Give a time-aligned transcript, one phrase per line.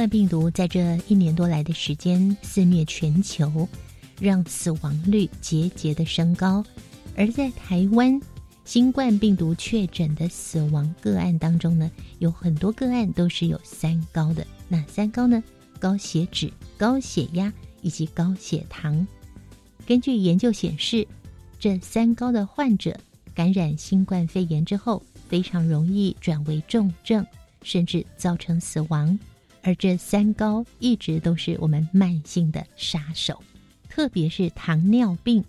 [0.00, 3.68] 冠病毒在这一年多来的时间肆虐全球，
[4.18, 6.64] 让死亡率节节的升高。
[7.14, 8.18] 而在台湾，
[8.64, 14.46] 新冠病毒确诊的死亡个案当中呢，有很多个案都是有三高的。
[14.68, 15.44] 哪三高呢？
[15.78, 19.06] 高血脂、高血压以及高血糖。
[19.84, 21.06] 根据研究显示，
[21.58, 22.98] 这三高的患者
[23.34, 27.22] 感染新冠肺炎之后，非常容易转为重症，
[27.62, 29.18] 甚至造成死亡。
[29.62, 33.42] 而这三高一直都是我们慢性的杀手，
[33.88, 35.44] 特别是糖尿病。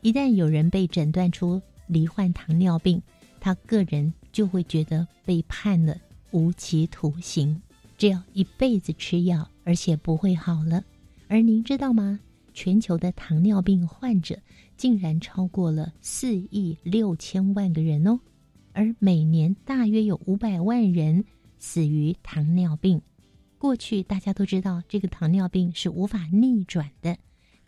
[0.00, 3.00] 一旦有人被诊断出罹患糖尿病，
[3.38, 5.96] 他个人就会觉得被判了
[6.32, 7.60] 无期徒刑，
[7.96, 10.82] 这要一辈子吃药，而且不会好了。
[11.28, 12.18] 而您知道吗？
[12.52, 14.36] 全球的糖尿病患者
[14.76, 18.18] 竟然超过了四亿六千万个人哦，
[18.72, 21.24] 而每年大约有五百万人
[21.58, 23.00] 死于糖尿病。
[23.62, 27.16] 过去大家都知道这个糖尿病是无法逆转的，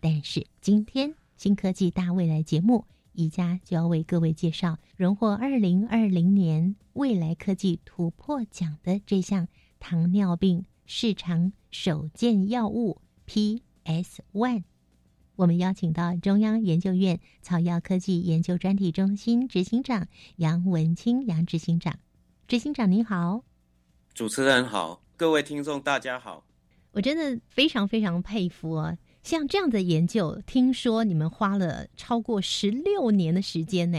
[0.01, 9.47] 但是今天新科技大未来节目，宜家就要为各位介绍荣获二零二零年未来科技突破奖的这项
[9.79, 14.65] 糖尿病市场首件药物 PS One。
[15.37, 21.97] 我们邀请到中央研究院草药科技研究专题中心执行长杨文清杨执行长，
[22.49, 23.45] 执行长您好，
[24.13, 25.04] 主持人好。
[25.17, 26.45] 各位听众，大家好！
[26.91, 33.97] 我真的非常非常佩服啊，像这样的研究，听说你们花了超过十六年的时间呢。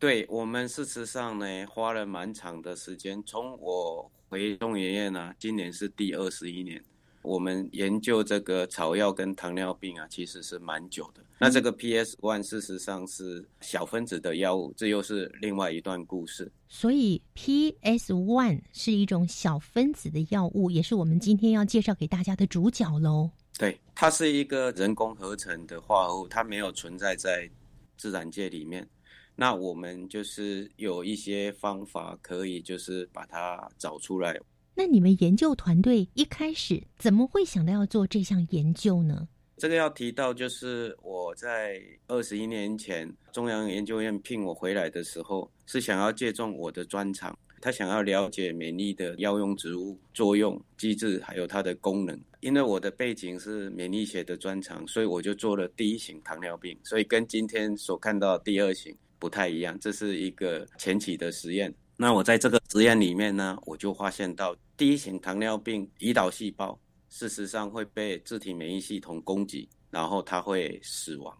[0.00, 3.22] 对我们事实上呢，花了蛮长的时间。
[3.24, 6.82] 从我回中研院呢，今年是第二十一年。
[7.22, 11.24] 我们研究这个草药跟糖尿病啊，其实是蛮久的。
[11.38, 16.50] 那这个 PS One 事实上是小分子的药物，这又是另外一段故事。
[16.68, 23.30] 所以 PS One 是一种小分子的药物，也是我们今天要介绍给大家的主角喽。
[23.58, 27.48] 对，它是一个人工合成的化合物，它没有存在在
[27.96, 28.88] 自然界里面。
[29.34, 34.38] 那我们就是有一些方法可以，就是把它找出来。
[34.74, 39.28] 那你们研究团队一开始怎么会想到要做这项研究呢？
[39.58, 52.18] 这个要提到，就是我在二十一年前中央研究院聘我回来的时候，是想要借重我的专长，他想要了解免疫的药用植物作用机制，还有它的功能。
[52.40, 59.78] 因为我的背景是免疫学的专长，所以我就做了第一型糖尿病，所以跟今天所看到第二型不太一样。
[59.78, 61.72] 这是一个前期的实验。
[62.02, 66.76] 那我在这个实验里面呢，我就发现到第一型糖尿病胰岛细胞
[67.08, 71.32] 事实上会被自体免疫系统攻击，然后它会死亡。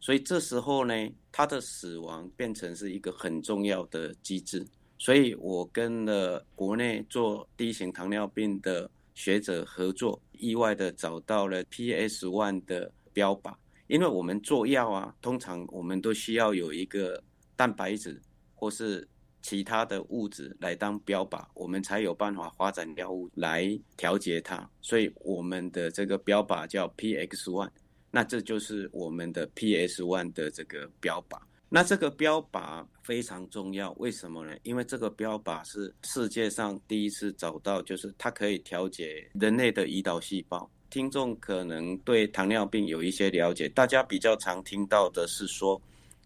[0.00, 0.92] 所以这时候呢，
[1.30, 4.66] 它的死亡变成是一个很重要的机制。
[4.98, 13.54] 所以我跟了国内做第一型糖尿病的学者合作，意外的找到了 PS One 的标靶。
[13.86, 17.22] 因为我们做药啊，通常我们都需要有一个
[17.54, 18.20] 蛋白质
[18.56, 19.06] 或是
[19.40, 24.68] 其他的物质来当标靶，我们才有办法发展药物来调节它。
[24.80, 27.70] 所以我们的这个标靶叫 PX One，
[28.10, 31.38] 那这就是我们的 PS One 的这个标靶。
[31.70, 34.56] 那这个标靶非常重要，为什么呢？
[34.62, 40.70] 因为这个标靶是世界上第一次找到，就是它可以调节人类的胰岛细胞。
[40.88, 45.78] 听众可能对糖尿病有一些了解，大家比较常听到的是说，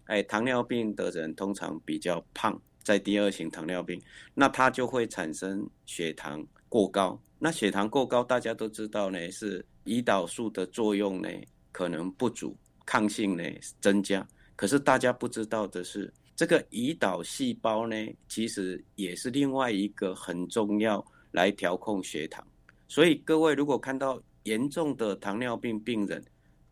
[0.05, 2.57] 哎，糖尿病的人通常比较胖。
[2.83, 4.01] 在第二型糖尿病，
[4.33, 7.19] 那它就会产生血糖过高。
[7.39, 11.29] 那血糖过高，大家都知道呢，是胰岛素的作用呢
[11.71, 13.43] 可能不足，抗性呢
[13.81, 14.25] 增加。
[14.55, 17.95] 可是大家不知道的是，这个胰岛细胞呢，
[18.29, 22.45] 其实也是另外一个很重要来调控血糖。
[22.87, 26.23] 所以各位如果看到严重的糖尿病病人，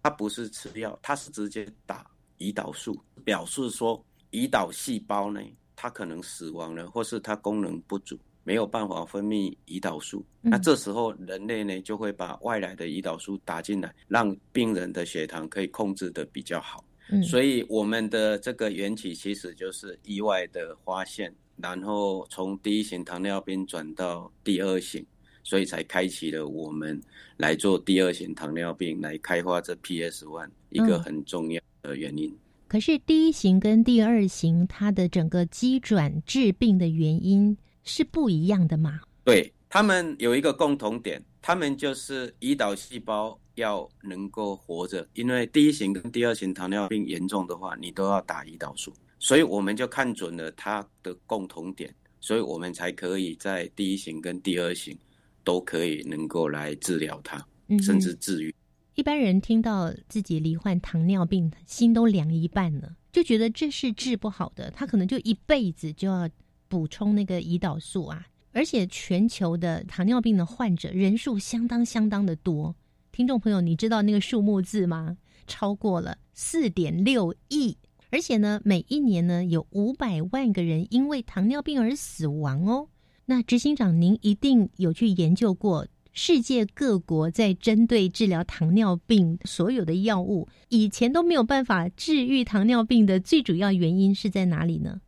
[0.03, 2.05] 他不是吃药，他是直接打
[2.37, 5.41] 胰岛素，表示说胰岛细胞呢。
[5.81, 10.23] 它可能死亡了，或是它功能不足，没有办法分泌胰岛素。
[10.39, 16.85] 那这时候人类呢就会把外来的胰岛素打进来，让病人的血糖可以控制的比较好。
[17.23, 25.03] 所以我们的这个缘起其实就是意外的发现，然后从第一型糖尿病转到第二型，
[25.41, 27.01] 所以才开启了我们
[27.37, 32.31] 来做第二型糖尿病来开发这 PS One 一个很重要的原因。
[32.71, 39.01] 可是第一型跟第二型，它的整个机转治病的原因是不一样的嘛？
[39.25, 54.97] 对，他们有一个共同点，他们就是胰岛细胞要能够活着，因为第一型跟第二型糖尿病严重的话，你都要打胰岛素，所以我们就看准了它的共同点，所以我们才可以在第一型跟第二型
[55.43, 57.45] 都可以能够来治疗它，
[57.83, 58.55] 甚至治愈。
[58.95, 66.29] 一般人听到自己罹患糖尿病，心都凉一半了，就觉得这是治不好的，他可能就一辈子就要
[66.67, 68.25] 补充那个胰岛素啊。
[68.51, 72.75] 而且全球的糖尿病的患者人数相当相当的多，
[73.13, 75.17] 听众朋友，你知道那个数目字吗？
[75.47, 77.77] 超过了四点六亿，
[78.09, 82.89] 而且呢，每一年呢有五百万个人因为糖尿病而死亡哦。
[83.25, 85.87] 那执行长，您一定有去研究过。
[86.13, 94.99] 世界各国在针对治疗糖尿病所有的药物，以前都没有办法治愈糖尿病的最主要原因是在哪里呢？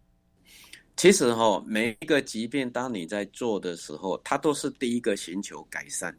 [0.95, 6.15] 其实哈，每一个疾病，当你在做的时候，它都是第一个寻求改善。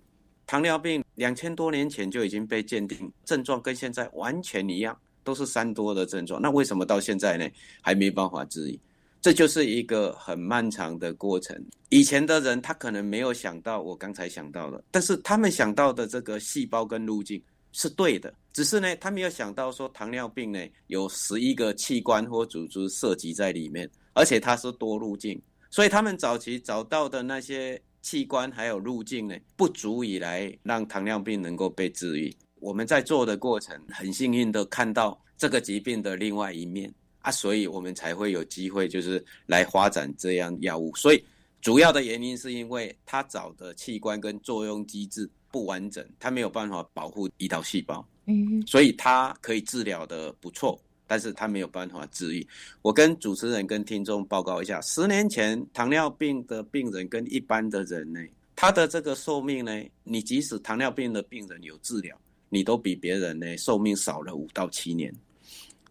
[0.46, 6.42] 糖尿病两千多年前就已经被鉴定，症状跟现在完全一样，都是三多的症状。
[6.42, 7.48] 那为什么到现在呢，
[7.80, 8.78] 还没办法治愈？
[9.24, 11.58] 这就是一个很漫长的过程。
[11.88, 17.42] 以前的人他可能没有想到我刚才想到的，但是他们想到的这个细胞跟路径
[17.72, 32.30] 是对的，只是呢，他没有想到说糖尿病呢有十一个器官或组织涉及在里面，而且它是多路径，所以他们早期找到的那些器官还有路径呢，不足以来让糖尿病能够被治愈。
[32.60, 36.92] 我们在做的过程，很幸运的看到这个疾病的另外一面。
[37.24, 40.94] 啊，所以我们才会有机会，就是来发展这样药物。
[40.94, 41.24] 所以
[41.62, 48.06] 主要的原因是因为它找的器官跟作用机制不完整，它没有办法保护胰岛细胞。
[48.26, 52.46] 嗯，所以它可以治疗的不错，但是它没有办法治愈。
[52.82, 58.20] 我跟主持人跟听众报告一下，十年前糖尿病的病人跟一般的人呢，
[58.54, 62.14] 他的这个寿命呢，你即使糖尿病的病人有治疗，
[62.50, 65.10] 你都比别人呢寿命少了五到七年。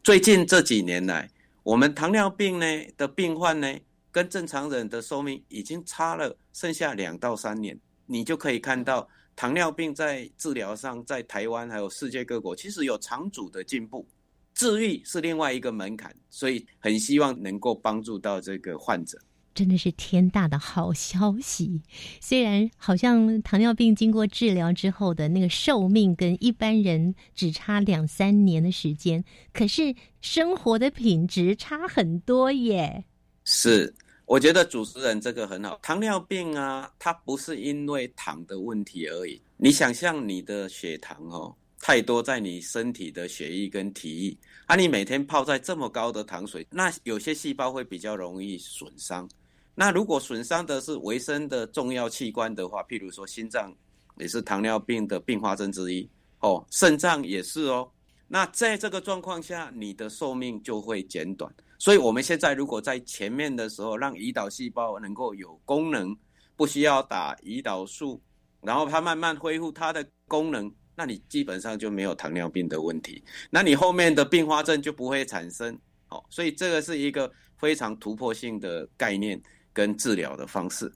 [0.03, 1.31] 最近这几年来，
[1.63, 2.65] 我们糖尿病呢
[2.97, 3.73] 的病患呢，
[4.11, 14.05] 跟正常人的寿命已经差了剩下两到三年，你就可以看到糖尿病在治疗上，在台湾还有世界各国，其实有长足的进步。
[14.53, 19.17] 治愈是另外一个门槛，所以很希望能够帮助到这个患者。
[19.53, 21.81] 真的是天大的好消息！
[22.19, 33.03] 虽然好像糖尿病经过治疗之后的那个寿命跟一般人只差两三年的时间，可是生活的品质差很多耶。
[33.43, 33.93] 是，
[34.25, 35.77] 我觉得主持人这个很好。
[35.81, 39.41] 糖尿病啊，它不是因为糖的问题而已。
[39.57, 49.29] 你想象你的血糖哦太多在你身体的血液跟体液，啊，你每天泡在这么高的糖水，那有些细胞会比较容易损伤。
[49.75, 53.73] 那如果损伤的是维生的重要器官的话，譬如说心脏
[54.17, 56.07] 也是糖尿病的并发症之一
[56.39, 57.89] 哦，肾脏也是哦。
[58.27, 61.53] 那在这个状况下，你的寿命就会减短。
[61.79, 66.15] 所以我们现在如果在前面的时候让胰岛细胞能够有功能，
[66.55, 68.21] 不需要打胰岛素，
[68.61, 73.23] 然后它慢慢恢复它的功能，那你基本上就没有糖尿病的问题。
[73.49, 75.77] 那你后面的并发症就不会产生。
[76.07, 79.41] 好，所以这个是一个非常突破性的概念。
[79.73, 80.93] 跟治疗的方式，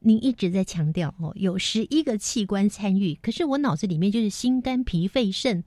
[0.00, 5.64] 您一直在强调哦，有十一个器官参与，可是我脑子里面就是心肝脾肺肾，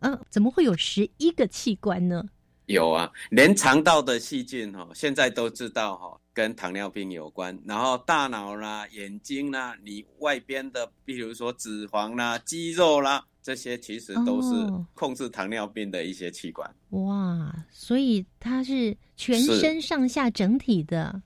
[0.00, 2.24] 嗯，怎么会有十一个器官呢？
[2.66, 7.58] 有啊，连肠道的细菌哈，现在都知道哈，跟糖尿病有关。
[7.64, 14.54] 然后大脑啦、眼睛啦、你外边的，比如说脂肪啦、肌肉啦，这些其实都是
[14.94, 16.72] 控制糖尿病的一些器官。
[16.90, 21.20] 哇，所以它是全身上下整体的。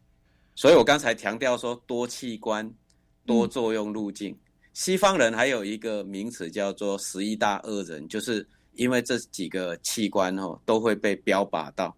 [0.54, 2.72] 所以我刚才强调说多器官、
[3.26, 4.36] 多作用路径。
[4.72, 11.96] 西方人还有一个名词叫做“十一大恶人”，就是因为这几个器官哦都会被标靶到，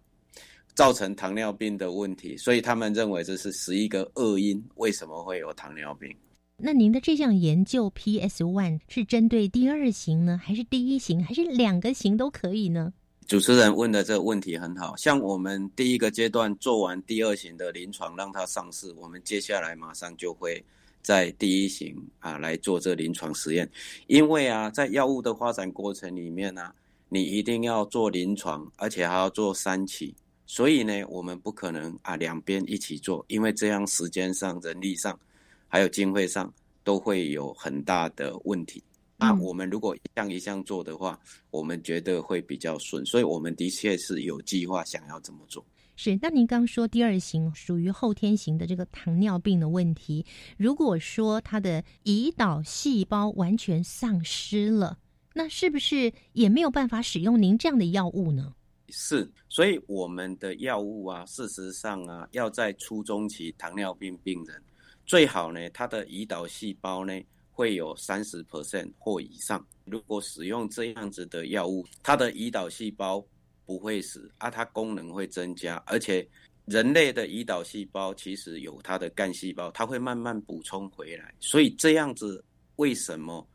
[0.75, 6.15] 造成糖尿病的问题，所以他们认为这是十一个恶因，为什么会有糖尿病？
[6.59, 12.93] 那您的这项研究 PS One 是针对第二型呢，还是第一型，还是两个型都可以呢？
[13.27, 20.63] 主持人问的这个问题很好，像我们第一个阶段做完第二型的临床，让它上市，我们接下来马上就会
[21.01, 23.69] 在第一型啊来做这临床实验。
[24.07, 26.71] 因为啊，在药物的发展过程里面呢，
[27.09, 30.15] 你一定要做临床，而且还要做三期，
[30.45, 35.19] 所以呢，我们不可能啊两边一起做，因为这样时间上、人力上，
[35.67, 38.81] 还有经费上都会有很大的问题。
[39.17, 41.19] 那我们如果一项一项做的话，
[41.49, 43.05] 我们觉得会比较顺。
[43.05, 45.65] 所以我们的确是有计划想要这么做。
[45.95, 50.23] 是，那您刚说第二型属于后天型的这个糖尿病的问题，
[50.55, 54.99] 如果说他的胰岛细胞完全丧失了，
[55.33, 58.53] 那是不是也没有办法使用您这样的药物呢？
[58.89, 64.61] 是，所以我们的药物啊，事实上啊，要在初中期糖尿病病人
[65.07, 67.19] 最好呢，他的胰岛细胞呢
[67.57, 69.65] 会有三十 percent 或以上。
[69.85, 73.25] 如果使用这样子的药物，它的胰岛细胞
[73.65, 76.25] 不会死啊，它功能会增加，而且
[76.65, 81.33] 人类的胰岛细胞其实有它的干细胞，它会慢慢补充回来。
[81.39, 82.45] 所以这样子，
[82.75, 83.45] 为什么？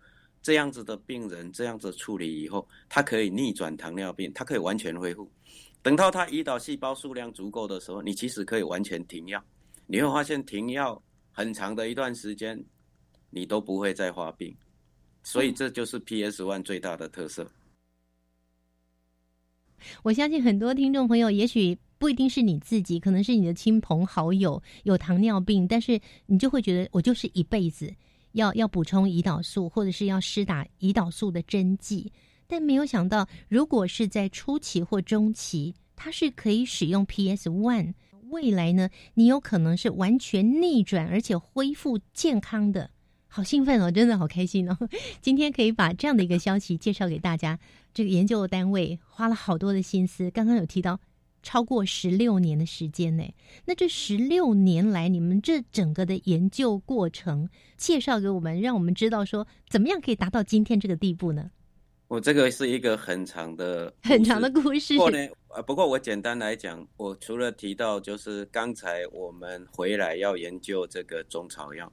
[0.43, 5.31] 这样子的病人，这样子处理以后，他可以逆转糖尿病，他可以完全恢复。
[5.83, 9.41] 等到他胰岛细胞数量足够的时候，你其实可以完全停药。
[9.87, 12.61] 你会发现停药很长的一段时间，
[13.33, 14.57] 你都不会再发病。
[15.25, 17.51] 所以这就是 PS One 最大的特色。
[20.05, 27.93] 我相信很多听众朋友，也许不一定是你自己，可能是你的亲朋好友有糖尿病，但是你就会觉得我就是一辈子。
[28.33, 32.13] 要要补充胰岛素，或者是要施打胰岛素的针剂，
[32.47, 37.95] 但没有想到，如果是在初期或中期，它是可以使用 PS One。
[38.31, 42.91] 未来呢，你有可能是完全逆转，而且恢复健康的，
[43.35, 44.77] 好兴奋哦，真的好开心哦！
[45.23, 47.59] 今天可以把这样的一个消息介绍给大家。
[47.95, 51.01] 这个研究单位花了好多的心思，刚刚有提到。
[51.43, 53.25] 超过十六年的时间呢？
[53.65, 61.51] 那这十六年来，你们这整个的研究过程，介绍给我们，让我们知道说，怎么样可以达到今天这个地步呢？
[62.07, 64.95] 我这个是一个很长的、很长的故事。
[64.95, 71.93] 不过呢，呃，不过我简单来讲，我除了提到，就是刚才我们回来要研究这个中草药，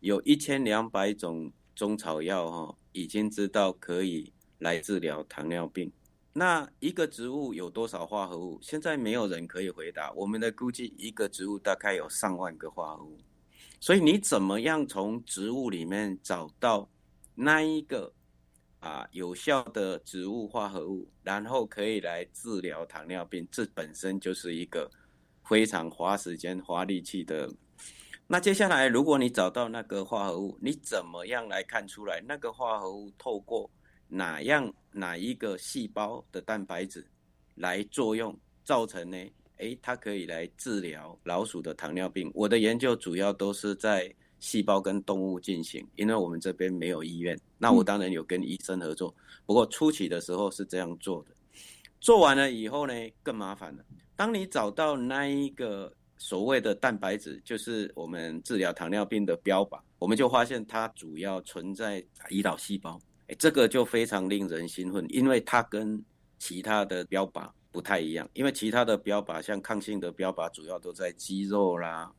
[0.00, 5.90] 有一千两百种中草药哈，已经知道可以来治疗糖尿病。
[6.32, 8.60] 那一个植物有多少化合物？
[8.62, 10.12] 现在没有人可以回答。
[10.12, 13.18] 我们的估计，一个植物大概有上万个化合物。
[13.80, 16.88] 所以你怎么样从植物里面找到
[17.34, 18.12] 那一个
[18.78, 23.48] 啊有效的植物化合物，然后可以来治疗糖尿病？
[23.50, 24.88] 这本身就是一个
[25.44, 27.52] 非常花时间、花力气的。
[28.30, 33.70] 那接下来，如果你找到那个化合物，你怎么样来看出来那个化合物透过？
[34.06, 37.06] 哪样哪一个细胞的蛋白质
[37.54, 39.16] 来作用造成呢？
[39.56, 42.30] 诶，它可以来治疗老鼠的糖尿病。
[42.34, 47.38] 我的研究主要都是在细胞跟动物进行，因为我们这边没有医院。
[47.56, 49.14] 那我当然有跟医生合作，
[49.46, 51.30] 不过初期的时候是这样做的。
[51.98, 52.92] 做完了以后呢，
[53.22, 53.82] 更麻烦了。
[54.14, 63.00] 当你找到那一个所谓的蛋白质，就是我们治疗糖尿病的标靶，我们就发现它主要存在胰岛细胞。
[63.38, 66.02] 这个就非常令人兴奋，因为它跟
[66.38, 68.28] 其他的标靶不太一样。
[68.32, 72.10] 因为其他的标靶，像抗性的标靶，主要都在肌肉啦，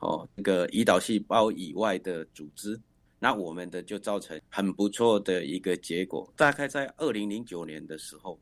[0.00, 2.78] 哦，那个胰岛细胞以外的组织。
[3.20, 6.32] 那我们的就造成很不错的一个结果。
[6.36, 8.38] 大概在二零零九年的时候，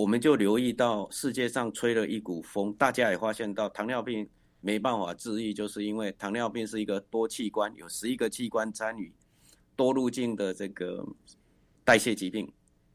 [0.00, 4.26] 我们就留意到世界上吹了一股风，大家也发现到糖尿病
[4.62, 9.12] 没办法治愈，就是因为糖尿病是一个多器官，有十一个器官参与，
[9.76, 11.06] 多路径的这个。
[11.82, 12.48] 代谢疾病，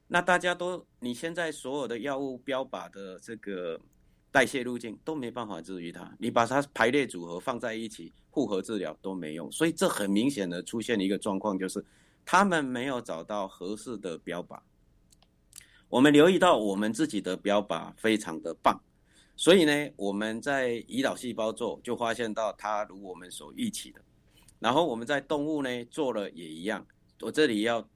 [0.07, 3.77] 那大家都你现在所有的药物标靶的这个
[4.31, 11.83] 代谢路径都没办法治愈它，你把它排列组合放在一起复合治疗都没用，所以这很明显的出现一个状况，就是
[12.24, 14.57] 他们没有找到合适的标靶。
[15.89, 18.80] 我们留意到我们自己的标靶非常的棒，
[19.36, 24.01] 所以呢，我们在胰岛细胞做就发现到它如我们所预期的，
[24.60, 26.86] 然后我们在动物呢做了也一样，
[27.22, 27.88] 我这里要。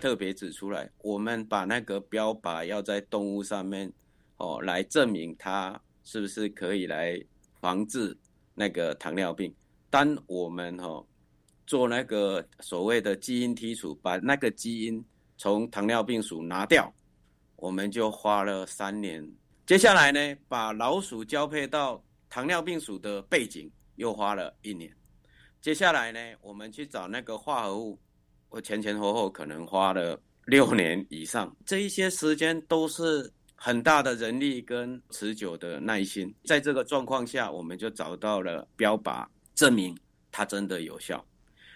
[0.00, 3.92] 特别指出来，我们把那个标靶要在动物上面，
[4.36, 7.20] 哦，来证明它是不是可以来
[7.60, 8.16] 防治
[8.54, 9.52] 那个糖尿病。
[9.90, 11.04] 当我们哦
[11.66, 15.04] 做那个所谓的基因剔除，把那个基因
[15.36, 16.94] 从糖尿病鼠拿掉，
[17.58, 19.28] 我们就花了三年。
[19.66, 24.90] 接下来呢，把老鼠交配到糖尿病鼠的背景又花了一年。
[25.60, 27.98] 接下来呢，我们去找那个化合物。
[28.48, 36.32] 我前前后后可能花了六年以上，这一些时间都是很大的人力跟持久的耐心。
[36.44, 39.98] 在这个状况下，我们就找到了标靶，证明
[40.30, 41.22] 它真的有效。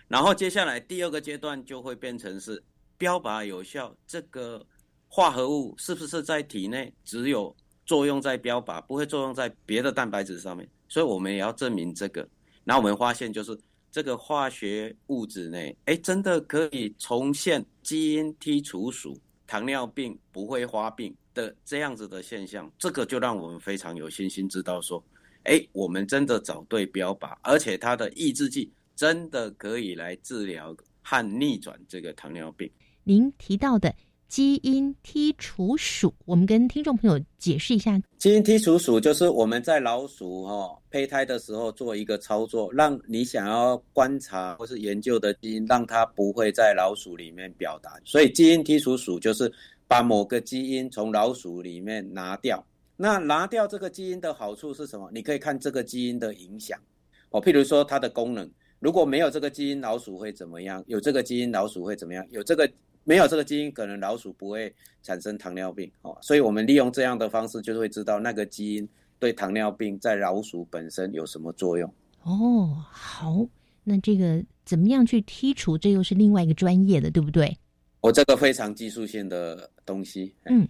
[0.06, 2.62] 然后接下来第二个阶段就会变成是
[2.96, 4.64] 标靶有效，这个
[5.14, 7.54] 化合物是不是在体内只有
[7.84, 12.26] 作用在标靶，不会作用在别的蛋白质上面，所以我们也要证明这个。
[12.64, 13.54] 那我们发现就是
[13.90, 25.04] 这个化学物质呢，哎，真的可以重现基因剔除属糖尿病不会发病的这样子的现象，这个就让我们非常有信心，知道说，
[25.42, 32.72] 哎，我们真的找对标靶，而且它的抑制剂真的可以来治疗和逆转这个糖尿病。
[33.04, 33.94] 您提到的。
[34.32, 38.00] 基因剔除鼠，我们跟听众朋友解释一下。
[38.16, 48.00] 基因剔除鼠就是我们在老鼠哈胚胎的时候做一个操作，让你想要观察或是研究的基因，让它不会在老鼠里面表达。
[48.06, 49.52] 所以基因剔除鼠就是
[49.86, 52.64] 把某个基因从老鼠里面拿掉。
[52.96, 55.10] 那拿掉这个基因的好处是什么？
[55.12, 56.80] 你可以看这个基因的影响
[57.28, 60.82] 哦，譬如说它的功能，如果没有这个基因，老鼠会怎么样？
[60.86, 62.26] 有这个基因，老鼠会怎么样？
[62.30, 62.66] 有这个。
[63.04, 66.16] 没有这个基因，可能老鼠不会产生糖尿病哦。
[66.22, 71.92] 所以，我们利用这样的方式，就会知道那个基因对糖尿病在老鼠本身有什么作用。
[72.22, 73.46] 哦，好，
[73.82, 75.76] 那这个怎么样去剔除？
[75.76, 77.58] 这又是另外一个专业的，对不对？
[78.00, 80.34] 我这个非常技术性的东西。
[80.44, 80.68] 嗯，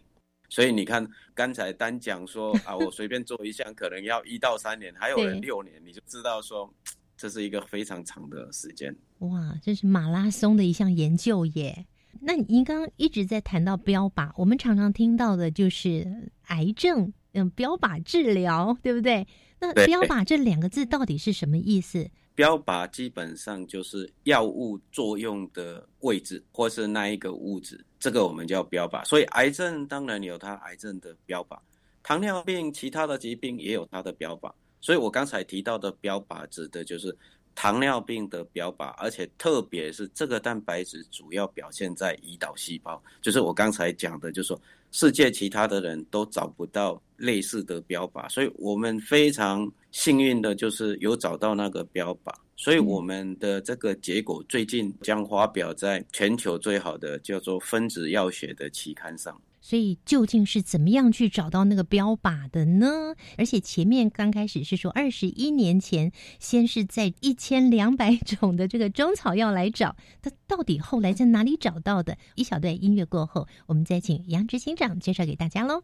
[0.49, 6.73] 所以你看，刚才单讲说啊，我随便做一项，可能要一到三年，还有人六年，你就知道说
[7.17, 8.95] 这是一个非常长的时间。
[9.19, 11.87] 哇，这是马拉松的一项研究耶。
[12.21, 19.27] 那您刚刚一直在谈到标靶，我们常常听到的就是癌症，嗯，标靶治疗，对不对？
[19.59, 22.09] 那标靶这两个字到底是什么意思？
[22.35, 29.05] 标靶基本上就是药物作用的位置，或是那一个物质，这个我们叫标靶。
[29.05, 31.59] 所以癌症当然有它癌症的标靶，
[32.03, 34.53] 糖尿病其他的疾病也有它的标靶。
[34.81, 37.17] 所以我刚才提到的标靶指的就是。
[37.55, 59.41] 糖尿病的标靶，而且特别是这个蛋白质主要表现在胰岛细胞，就是我刚才讲的，就是说世界其他的人都找不到类似的标靶，所以我们非常幸运的就是有找到那个标靶，所以我们的这个结果最近将发表在全球最好的叫做分子药学的期刊上。
[59.63, 63.15] 所以究竟是怎么样去找到那个标靶的呢？
[63.39, 72.19] 而且前面刚开始是说二十一年前，先是在一千两百种的这个中草药来找，它到底后来在哪里找到的？
[72.35, 75.83] 一小段音乐过后，我们再请杨执行长介绍给大家喽。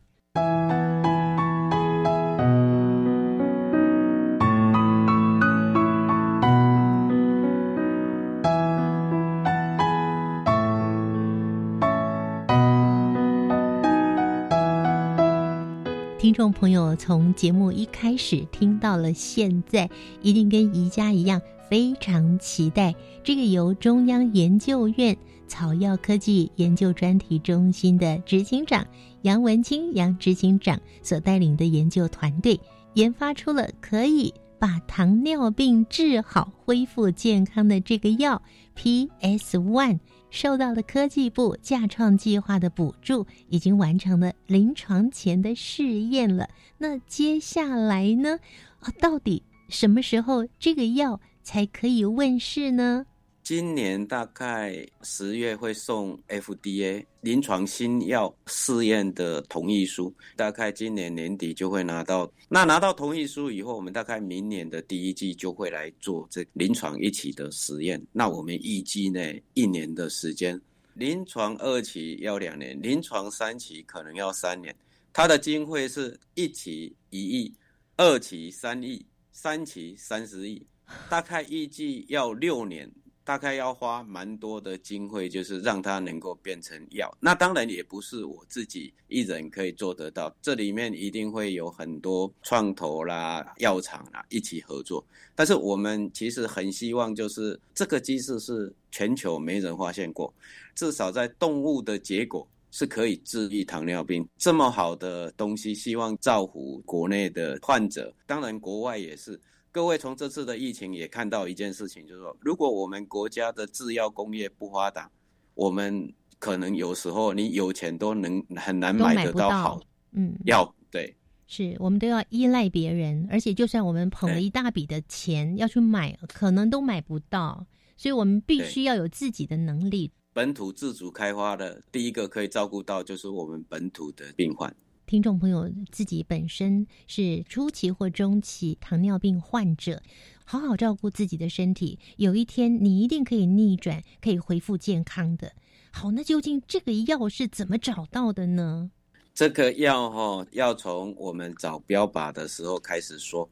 [16.28, 19.88] 听众朋友，从节目一开始听到了现在，
[20.20, 28.86] 一定跟宜家一样非常期待这个由中央研究院草药科技研究专题中心的执行长
[29.22, 32.60] 杨文清杨执行长所带领的研究团队，
[32.92, 38.42] 研发出了可以把糖尿病治好、恢复健康的这个药
[38.74, 39.98] PS One。
[40.30, 46.48] 受到了科技部架创计划的补助，已经完成了临床前的试验了。
[46.78, 48.38] 那接下来呢？
[48.80, 53.06] 啊，到底什么时候这个药才可以问世呢？
[53.48, 62.30] 今年大概十月会送 FDA 临床新药试验的同意书，大概今年年底就会拿到。
[62.50, 67.98] 那拿到同意书以后，我们大概明年的第一季就会来做这临床一期的实验。
[68.12, 69.18] 那我们预计呢，
[69.54, 70.60] 一年的时间，
[70.92, 74.76] 临床二期要两年，临床三期可能要三年。
[75.10, 77.54] 它的经费是一期一亿，
[77.96, 80.66] 二期三亿，三期三十亿，
[81.08, 82.86] 大概预计要六年。
[83.28, 87.14] 大概要花蛮多的经费，就是让它能够变成药。
[87.20, 95.04] 那当然也不是我自己一人可以做得到，这里面一定会有很多创投啦、药厂啦一起合作。
[95.34, 100.32] 但是我们其实很希望，就是这个机制是全球没人发现过，
[100.74, 109.38] 至少在动物的结果是可以治愈糖尿病这么好的东西，希望造福国内的患者，当然国外也是。
[109.70, 115.10] 各位从这次的疫情也看到一件事情，就是说，如果我们国家的制药工业不发达，
[115.54, 119.80] 我们可能有时候你有钱都能很难买得到好，
[120.12, 121.14] 嗯，药对，
[121.46, 134.74] 是我们都要依赖别人，而且就算我们捧了一大笔的钱要去买，可能都买不到，所以我们必须要有自己的能力，本土自主开发的第一个可以照顾到就是我们本土的病患。
[135.08, 140.02] 听众朋友自己本身是初期或中期糖尿病患者，
[140.44, 145.54] 好好照顾自己的身体，有一天你一定可以逆转，可以恢复健康的。
[145.90, 148.90] 好，那究竟这个药是怎么找到的呢？
[149.32, 153.48] 这个药哈，要从我们找标靶的时候开始说。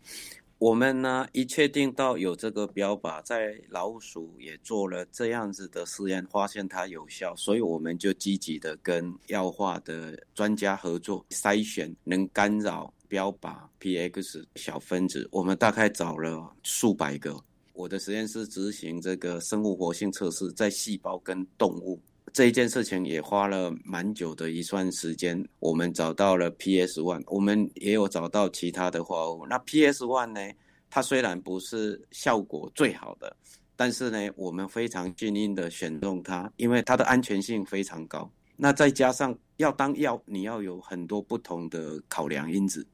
[0.58, 15.28] 我们呢，一确定到有这个标靶，在老鼠也做了这样子的实验，发现它有效，所以我们就积极的跟药化的专家合作，筛选能干扰标靶 PX 小分子。
[15.30, 17.38] 我们大概找了数百个。
[17.74, 22.00] 我的实验室执行这个生物活性测试，在细胞跟动物
[22.36, 25.42] 这一件事情也花了蛮久的一段时间。
[25.58, 29.46] 我们找到了 PS one，我们也有找到其他的化合物。
[29.46, 30.54] 那 PS one 呢？
[30.90, 33.34] 它虽然不是效果最好的，
[33.74, 38.30] 但是呢，我们非常幸运的选中它，因为它的安全性非常高。
[38.54, 42.86] 那再加上要当药，你要有很多不同的考量因子。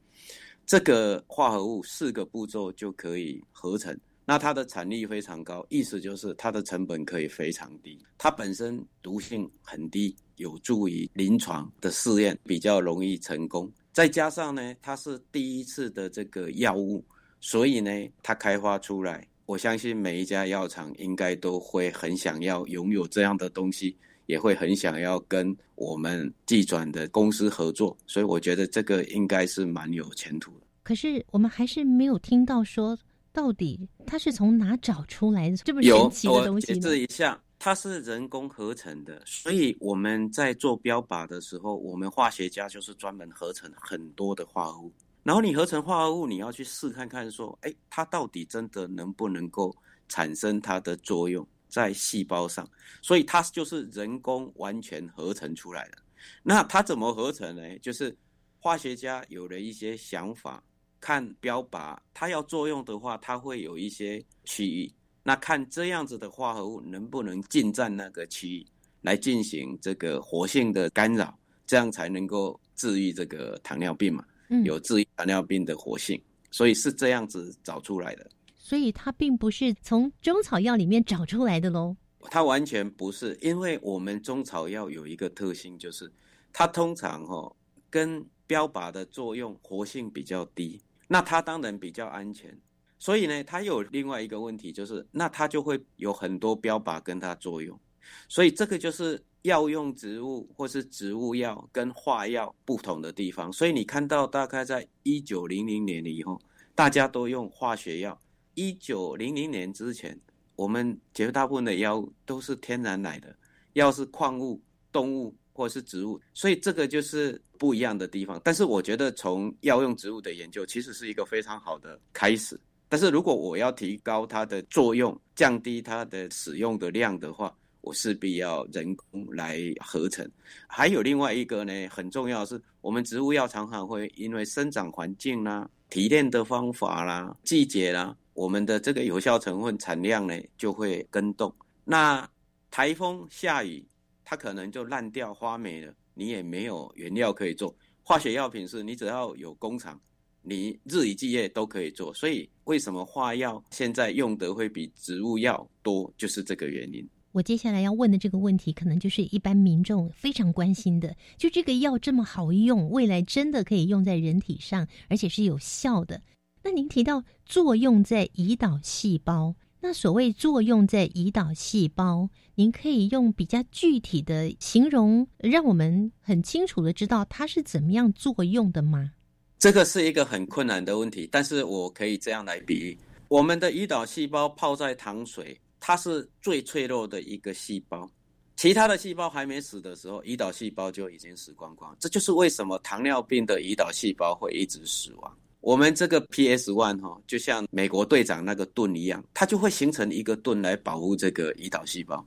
[0.65, 3.93] 这个化合物四个步骤就可以合成。
[4.25, 13.69] 那它的产力非常高，意思就是它的成本可以非常低，它本身毒性很低，有助于临床的试验比较容易成功。
[13.91, 17.03] 再加上呢，它是第一次的这个药物，
[17.41, 27.95] 所以呢，它开发出来，我相信每一家药厂应该都会很想要拥有这样的东西，也会很想要跟我们寄转的公司合作。
[28.07, 30.65] 所以我觉得这个应该是蛮有前途的。
[30.81, 32.97] 可是我们还是没有听到说。
[33.33, 36.79] 到底它是从哪找出来的这么神奇的东西呢？
[36.79, 44.93] 解释一下，它是人工合成的，所以我们在做标靶的时候，我们化学家就是专门合成很多的化合物。
[45.23, 49.75] 然后你合成化合物，你要去试看看，说，哎，它到底真的能不能够
[50.07, 52.69] 产生它的作用在细胞上？
[53.01, 55.97] 所以它就是人工完全合成出来的。
[56.43, 57.79] 那它怎么合成呢？
[57.79, 58.15] 就是
[58.59, 60.63] 化学家有了一些想法。
[61.03, 64.89] 看标靶，它要作用的话，它会有一些区域。
[65.21, 68.65] 那看这样子的化合物能不能进占那个区域，
[69.01, 74.23] 来进行这个活性的干扰，这样才能够治愈这个糖尿病嘛？
[74.47, 76.17] 嗯，有治愈糖尿病的活性，
[76.51, 78.25] 所以是这样子找出来的。
[78.55, 81.93] 所以它并不是从中草药里面找出来的喽。
[82.31, 86.09] 它完全不是，因为我们中草药有一个特性，就是
[86.53, 87.53] 它通常哈
[87.89, 90.81] 跟标靶的作用活性比较低。
[91.13, 92.59] 那它当然比较安全，
[92.97, 97.79] 所以呢，它有另外一个问题，就是那它就会有很多标靶跟它作用，
[98.27, 103.53] 所以这个就是药用植物或是植物药跟化药不同的地方。
[103.53, 106.41] 所以你看到大概在一九零零年以后，
[106.73, 108.17] 大家都用化学药；
[108.55, 110.19] 一九零零年之前，
[110.55, 113.35] 我们绝大部分的药物都是天然来的，
[113.73, 114.59] 药是矿物、
[114.91, 115.35] 动物。
[115.55, 118.41] 或是植物，所以这个就是不一样的地方。
[118.43, 122.59] 但是我觉得从药用植物的研究其实是一个非常好的开始。
[122.89, 130.29] 但是如果我要提高它的作用，降低它的使用的量的话，我势必要人工来合成。
[130.67, 141.55] 还有另外一个呢，很重要是，我们植物药常常会因为生长环境啦、提炼的方法啦、季节啦，我们的这个有效成分产量呢就会跟动。
[141.85, 142.29] 那
[142.69, 143.81] 台风下雨。
[144.25, 147.75] 它可能就烂掉花没了，你也没有原料可以做。
[148.01, 149.99] 化学药品是你只要有工厂，
[150.41, 152.13] 你日以继夜都可以做。
[152.13, 157.07] 所以为什么化药现在用的会比植物药多，就是这个原因。
[157.31, 166.21] 我接下来要问的这个问题，可能就是一般民众非常关心的，就这个药这么好用，未来真的可以用在人体上，而且是有效的。
[166.61, 169.55] 那您提到作用在胰岛细胞。
[169.85, 179.11] 那所谓作用在胰岛细胞，您可以用比较具体的形容，让我们很清楚的知道它是怎么样作用的吗？
[179.59, 188.09] 这个是一个很困难的问题，但是我可以这样来比喻：我们的胰岛细胞泡在糖水，它是最脆弱的一个细胞，
[188.55, 191.93] 其他的细胞还没死的时候，胰岛细胞就已经死光光。
[191.99, 195.37] 这就是为什么糖尿病的胰岛细胞会一直死亡。
[195.63, 202.23] 我们这个 PS one 哈，就像美国队长那个盾一样，它就会形成一个盾来保护这个胰岛细胞。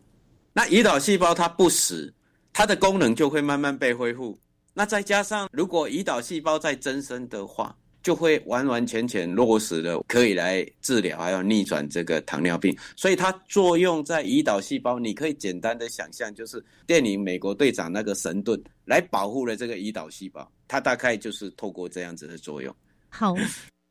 [0.54, 2.10] 那胰岛细胞它不死，
[2.50, 4.38] 它的功能就会慢慢被恢复。
[4.72, 12.74] 那再加上如果胰岛细胞再增生的话，就会完完全全落实了，可以来治疗还有逆转这个糖尿病。
[12.96, 22.74] 所以它作用在胰岛细胞，你可以简单的想象，就是电影美国队长那个神盾来保护了这个胰岛细胞，它大概就是透过这样子的作用。
[23.08, 23.34] 好，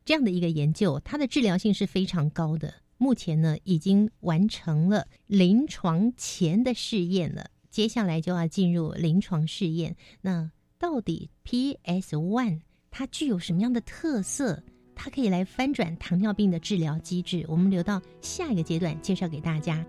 [0.04, 2.72] 这样的一个研究，它的治疗性是非常高的。
[2.98, 9.94] 目前呢，已经完成了临床前的试验了，接下来就要进入临床试验。
[10.22, 14.62] 那到底 PS One 它具有什么样的特色？
[14.94, 17.44] 它可以来翻转糖尿病的治疗机制？
[17.48, 19.84] 我们留到下一个阶段介绍给大家。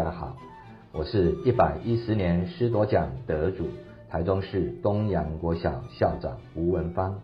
[0.00, 0.34] 大家好，
[0.92, 3.68] 我是一百一十年师铎奖得主，
[4.08, 7.20] 台中市东阳国小校长吴文芳。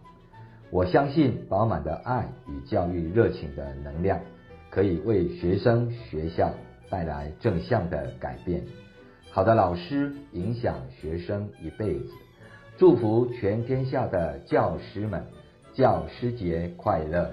[0.71, 4.21] 我相信饱满的爱与教育热情的能量，
[4.69, 6.53] 可以为学生学校
[6.91, 8.62] 带来正向的改变。
[9.31, 12.11] 好的老师影响学生一辈子。
[12.77, 15.25] 祝福全天下的教师们，
[15.73, 17.33] 教师节快乐！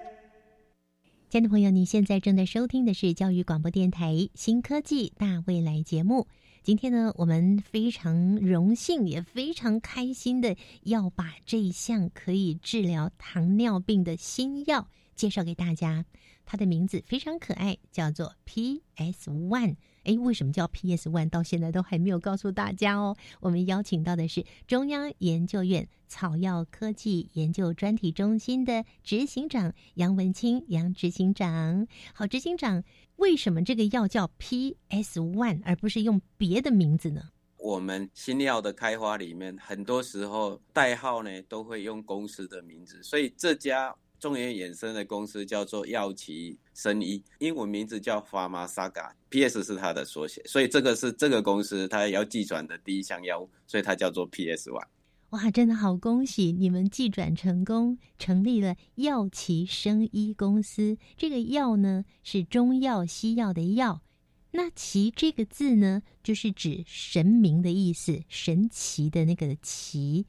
[1.31, 6.27] 亲爱的朋友，你现在正在收听的是教育广播电台新科技大未来节目。
[6.61, 16.03] 今天呢，我们非常荣幸，也非常开心的要把这一项可以治疗糖尿病的新药介绍给大家。
[16.45, 19.77] 它的名字非常可爱，叫做 PS One。
[20.03, 21.29] 哎，为什么叫 PS One？
[21.29, 23.15] 到现在都还没有告诉大家哦。
[23.39, 31.87] 我们邀请到的是中央研究院草药科技研究专题中心的执行长杨文清，杨执行长。
[32.13, 32.83] 好，执行长，
[33.17, 37.21] 为什么这个药叫 PS One，而不是用别的名字呢？
[37.57, 43.95] 我们新药的开发里面，很多时候代号呢都会用公司的名字，所以这家。
[44.21, 54.85] 中原衍生的公司叫做药奇生医，英文名字叫 Pharma Saga，PS 是它的缩写，所以这个是这个公司它要寄转的第一项药物，所以它叫做 PS One。
[55.31, 60.99] 哇，真的好恭喜你们寄转成功，成立了药奇生医公司。
[61.17, 64.03] 这个药呢是中药西药的药，
[64.51, 70.27] 那奇这个字呢就是指神明的意思，神奇的那个奇。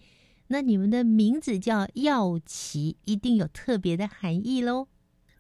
[0.49, 4.89] 那你们的名字叫药旗，一定有特别的含义喽。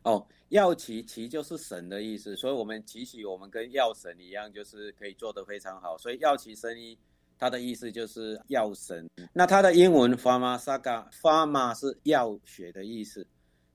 [0.04, 5.96] 哦，药旗旗就是神的意思，所以我们祈许我们跟药神一样，就是可以做得非常好。
[5.98, 6.98] 所以药旗生意，
[7.38, 9.08] 它的意思就是药神。
[9.32, 13.26] 那它的英文 pharma saga，pharma 是药学的意思。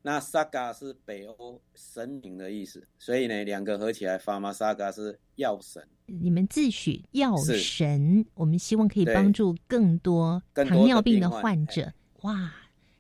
[0.08, 5.86] 那 Saga 是北欧神明的意思，所以呢，两个合起来，Pharma Saga 是药神。
[6.06, 11.92] 你们自诩药神，我们希望可以帮助更多糖尿病的患者。
[12.22, 12.54] 哇，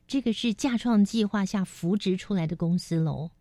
[0.05, 3.31] 这个是架创计划下扶植出来的公司喽。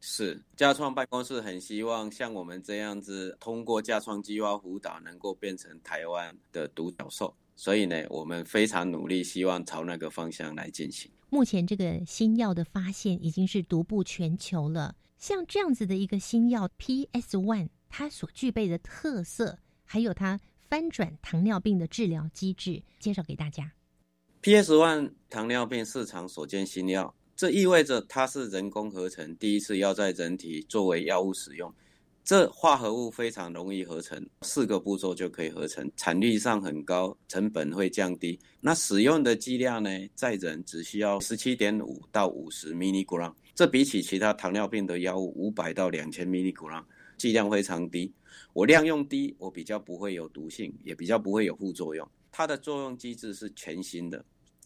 [0.00, 7.34] 是架创办公室很希望像我们这样子，通过架创计划辅导，能够变成台湾的独角兽。
[7.56, 11.10] 所以呢，我们非常努力，希望朝那个方向来进行。
[11.28, 14.94] 目前这个新药的发现已经是独步全球了。
[15.18, 23.72] 像这样子的一个新药 PS One，它所具备的特色，还有它翻转糖尿病的治疗机制，介绍给大家。
[24.42, 31.74] PS One 糖尿病市场所见新药，这意味着它是人工合成，第一次要在人体作为药物使用。
[32.26, 38.36] 这化合物非常容易合成，四个步骤就可以合成，产率上很高，成本会降低。
[38.60, 46.82] 那使用的剂量呢，在人只需要十七点五到五十 m i l i g r a m 这比起其他糖尿病的药物五百到两千 milligram，
[47.16, 48.12] 剂量非常低。
[48.52, 52.10] 我量用低，我比较不会有毒性，也比较不会有副作用。
[52.32, 54.24] 它的作用机制是全新的，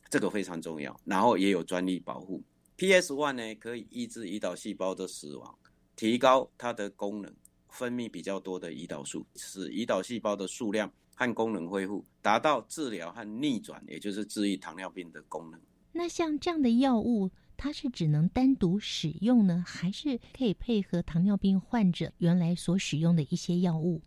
[0.09, 0.99] 这个非常重要。
[1.05, 2.42] 然后也有专利保护。
[2.77, 5.55] PS One 呢，可以抑制胰岛细胞的死亡，
[5.94, 7.31] 提高它的功能。
[7.70, 15.61] 分泌比较多的胰岛素，使胰岛细胞的数量和功能恢复，达到治疗和逆转，也就是治愈糖尿病的功能。
[15.92, 24.00] 那像这样的药物，它是只能单独使用呢，还是可以配合糖尿病患者原来所使用的一些药物？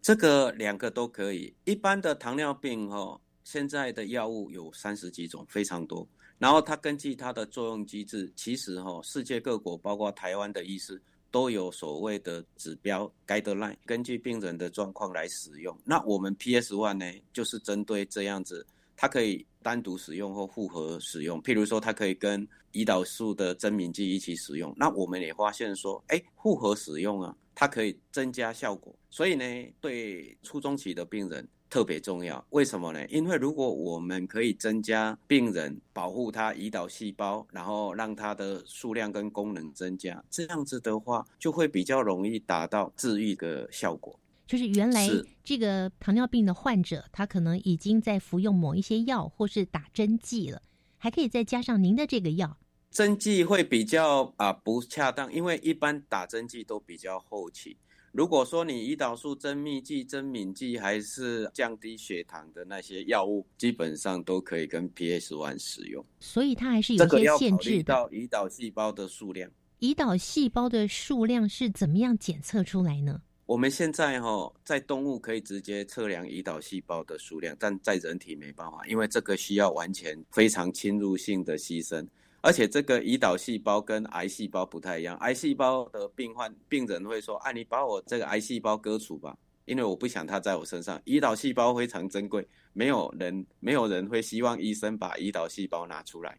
[0.00, 1.52] 这个两个都可以。
[1.64, 6.08] 一般的糖尿病哈，现在的药物有三十几种，非常多。
[6.38, 15.76] 然后它根据它的作用机制，其实哈，世界各国包括台湾的医师都有所谓的指标 guideline，根据病人的状况来使用。
[15.84, 21.42] 那我们 PS One 呢，就是针对这样子，它可以单独使用或复合使用。
[21.42, 24.74] 譬如说，它可以跟胰岛素的增敏剂一起使用。
[24.76, 28.94] 那我们也发现说，哎，复合使用啊，它可以增加效果。
[29.10, 29.44] 所以呢，
[29.80, 31.46] 对初中期的病人。
[31.70, 33.06] 特别重要，为什么呢？
[33.08, 44.18] 因为如果我们可以增加病人保护他胰岛细胞，然后让他的数量跟功能增加，这样子的话，就会比较容易达到治愈的效果。
[44.46, 45.06] 就是原来
[45.44, 50.62] 这个糖尿病的患者，他可能已经在服用某一些药，或是打针剂了，
[50.96, 52.56] 还可以再加上您的这个药。
[52.90, 57.76] 针剂会比较啊不恰当，因为一般打针剂都比较后期。
[58.12, 66.04] 如果说你胰岛素增密剂、增敏剂还是降低血糖的那些药物，基本上都可以跟 PS One 使用。
[66.18, 69.50] 所以它还是有些限制到胰岛细胞的数量。
[69.80, 73.20] 胰岛细胞的数量是怎么样检测出来呢？
[73.46, 82.06] 我们现在哈在动物可以直接测量胰岛细胞的数量，但在人体没办法，因为这个需要完全非常侵入性的牺牲。
[82.40, 96.38] 而且这个胰岛细胞跟癌细胞不太一样，癌细胞的病患病人会说：“啊，你把我这个癌细胞割除吧，因为我不想它在我身上。”胰岛细胞非常珍贵，没有人没有人会希望医生把胰岛细胞拿出来，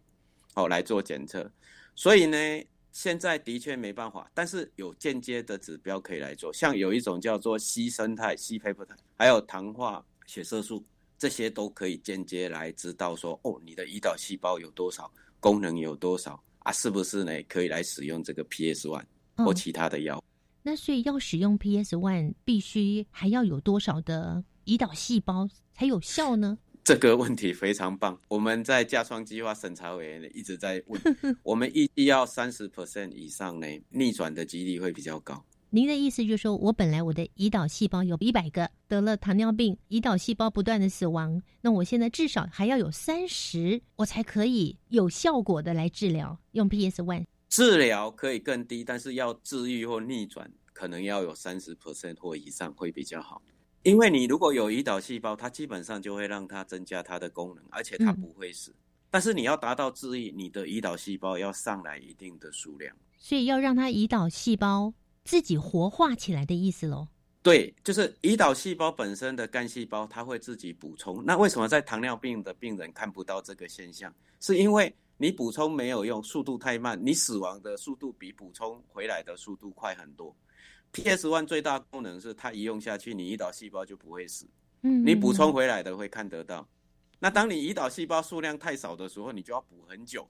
[0.56, 1.52] 哦来做检测。
[1.96, 2.38] 所以呢，
[2.94, 10.82] 现在的确没办法，但是有间接的指标可以来做，像有一种叫做硒生态硒皮肤态还有糖化血色素，
[11.18, 16.72] 这些都可以间接来知道说：“哦，你的胰岛细胞有多少。”功能有多少啊？
[16.72, 17.32] 是不是呢？
[17.48, 20.24] 可以来使用这个 PS One 或其他的药？
[20.62, 26.58] 那所以要使用 PS One，必须还要有多少的胰岛细胞才有效呢？
[26.84, 28.20] 这个问题非常棒。
[28.28, 31.02] 我们在架创计划审查委员一直在问，
[31.44, 35.44] 我们一定要三十 percent 以上呢，逆转的几率会比较高。
[35.72, 46.36] 您的意思就是说，我本来我的胰岛细胞有一百个，得了糖尿病，胰岛细胞不断的死亡，那我现在至少还要有三十，我才可以有效果的来治疗。
[46.54, 53.40] 用 PS One 治疗可以更低，但是要治愈或逆转，可能要有三十 percent 或以上会比较好。
[53.84, 58.74] 因为你如果有胰岛细胞，它基本上就会让它增加它的功能，而且它不会死。
[59.12, 64.96] 但是你要达到治愈，你的胰岛细胞要上来一定的数量，所以要让它胰岛细胞。
[65.30, 67.08] 自己活化起来的意思喽？
[67.44, 71.24] 对，就是胰岛细胞本身的干细胞，它会自己补充。
[71.24, 74.12] 那为什么在糖尿病的病人看不到这个现象？
[74.40, 80.36] 是因为你补充没有用，速度太慢，你死亡的速度比补充回来的速度快很多。
[80.94, 84.48] PS One 最大功能是它一用下去，你胰岛细胞就不会死。
[84.82, 86.68] 嗯，你补充回来的会看得到。
[87.20, 90.28] 那当你胰岛细胞数量太少的时候，你就要补很久。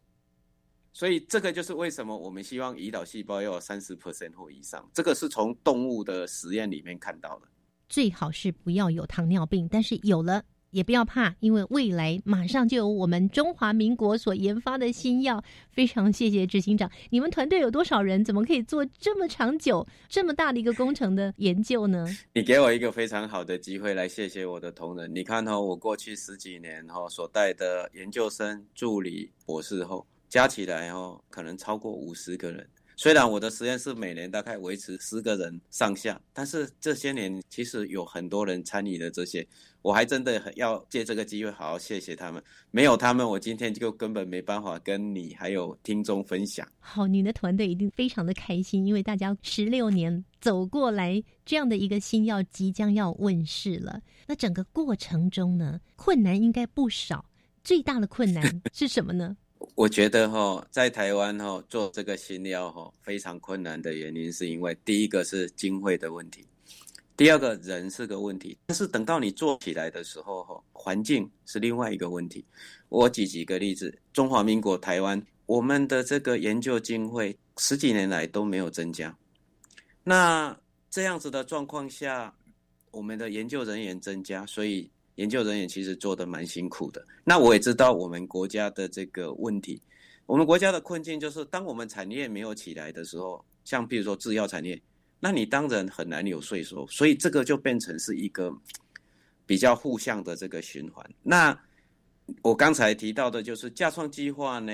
[0.91, 7.47] 所以这个就是为什么我们希望胰岛细胞要有三十 percent 或以上，这个是从动物的实验里面看到的。
[7.88, 15.43] 最好是不要有糖尿病，但是有了也不要怕，因为未来马上就有我们中华民国所研发的新药。
[15.71, 18.23] 非常谢谢执行长，你们团队有多少人？
[18.23, 22.06] 怎么可以做这么长久、这么大的一个工程的研究呢？
[22.34, 25.12] 你给我一个非常好的机会来谢谢我的同仁。
[25.13, 30.06] 你看哈，我过去十几年哈所带的研究生、助理、博士后。
[30.29, 32.65] 加起来哦，可能超过五十个人。
[32.95, 39.47] 虽然我的实验室每年大概维持十个人上下，但是这些年其实有很多人参与了这些。
[39.81, 42.43] 我还真的很要借这个机会好好谢谢他们。
[42.71, 46.67] 没有他们，我今天就根本没办法跟你还有听众分享。
[46.79, 54.01] 好，你的团队一定非常的开心，因为大家十六年走过来，这样的一个新药即将要问世了。
[54.27, 57.23] 那整个过程中呢，困难应该不少。
[57.63, 59.38] 最大的困难 是什么呢？
[59.76, 66.45] 我觉得哈，在台湾哈做这个新药哈非常困难的原因，是因为第一个是经费的问题，
[67.18, 68.57] 第二个人是个问题。
[68.68, 72.45] 但是等到你做起来的时候哈，环境是另外一个问题。
[72.88, 79.14] 我举几个例子：中华民国台湾，我们的这个研究经费十几年来都没有增加。
[80.03, 80.57] 那
[80.89, 82.34] 这样子的状况下，
[82.91, 84.89] 我们的研究人员增加，所以。
[85.20, 87.05] 研究人员其实做的蛮辛苦的。
[87.26, 89.82] 那我也知道我们国家的这个问题，
[90.26, 94.82] 我们国家的困境就是，当我们产业没有起来的时候，像比如说制药产业，
[95.20, 98.49] 那你当然很难有税收，所以这个就变成是一个
[99.45, 101.05] 比较互相的这个循环。
[101.22, 101.59] 那
[102.41, 104.72] 我刚才提到的就是架创计划呢，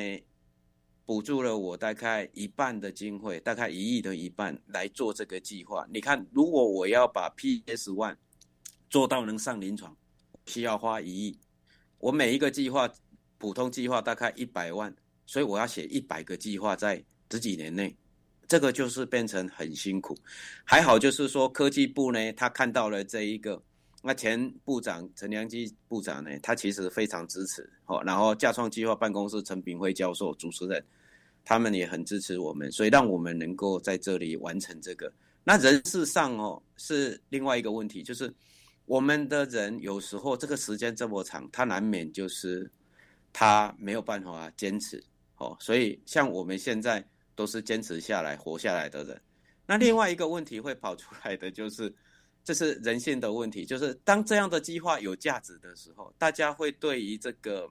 [1.07, 5.87] 补助了我大概一半的经费，大概一亿的一半来做这个计划。
[5.91, 8.17] 你看，如果我要把 PS One
[8.91, 9.97] 做到能上临床，
[10.47, 11.37] 需要花一亿。
[11.99, 12.89] 我每一个计划，
[13.37, 14.93] 普通计划大概一百万，
[15.25, 17.95] 所以我要写一百个计划在十几年内，
[18.47, 20.17] 这个就是变成很辛苦。
[20.63, 23.61] 还好就是说科技部呢，他看到了这一个。
[24.07, 28.03] 那前部长陈良基部长呢，他其实非常支持哦。
[28.05, 30.85] 然后架创计划办公室陈炳辉教授主持人，
[31.43, 35.11] 他们也很支持我们，所以让我们能够在这里完成这个。
[35.43, 38.31] 那人事上哦，是另外一个问题，就是
[38.85, 42.71] 我们的人有时候这个时间这么长，他难免就是
[43.33, 45.03] 他没有办法坚持
[45.37, 45.55] 哦。
[45.59, 49.21] 所以像我们现在都是坚持下来活下来的人。
[49.65, 51.93] 那另外一个问题会跑出来的就是。
[52.47, 57.67] 这是人性的问题，就是当这样的计划有价值的时候，大家会对于这个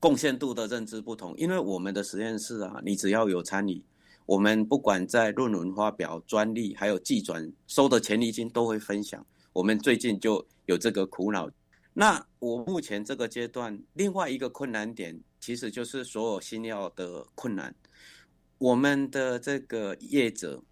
[0.00, 1.36] 贡献度的认知不同。
[1.36, 3.80] 因为我们的实验室啊，你只要有参与，
[4.28, 9.24] 我们不管在论文发表、专利，还有寄转收的权利金都会分享。
[9.54, 11.50] 我们最近就有这个苦恼。
[11.94, 17.74] 那我目前这个阶段，另外一个困难点，其实就是所有新药的困难。
[18.58, 20.62] 我们的这个业者。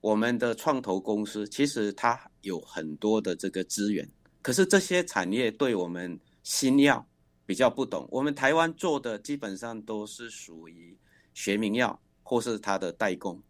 [0.00, 4.08] 我们的创投公司其实它有很多的这个资源，
[4.40, 7.04] 可是这些产业对我们新药
[7.44, 8.06] 比较不懂。
[8.08, 10.96] 我们台湾做的基本上都是属于
[11.34, 13.40] 学名药或是它的代工，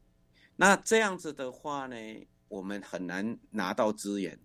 [0.55, 1.97] 那这样子的话呢，
[2.49, 4.39] 我们很难拿到资源，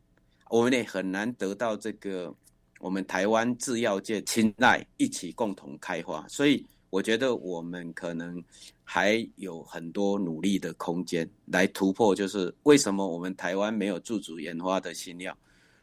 [0.49, 2.34] 我们也很难得到这个
[2.79, 6.27] 我们台湾制药界青睐，一起共同开发。
[6.27, 8.43] 所以我觉得我们可能。
[8.86, 15.36] 还有很多努力的空间来突破，就是为什么我们台湾没有自主研发的新药？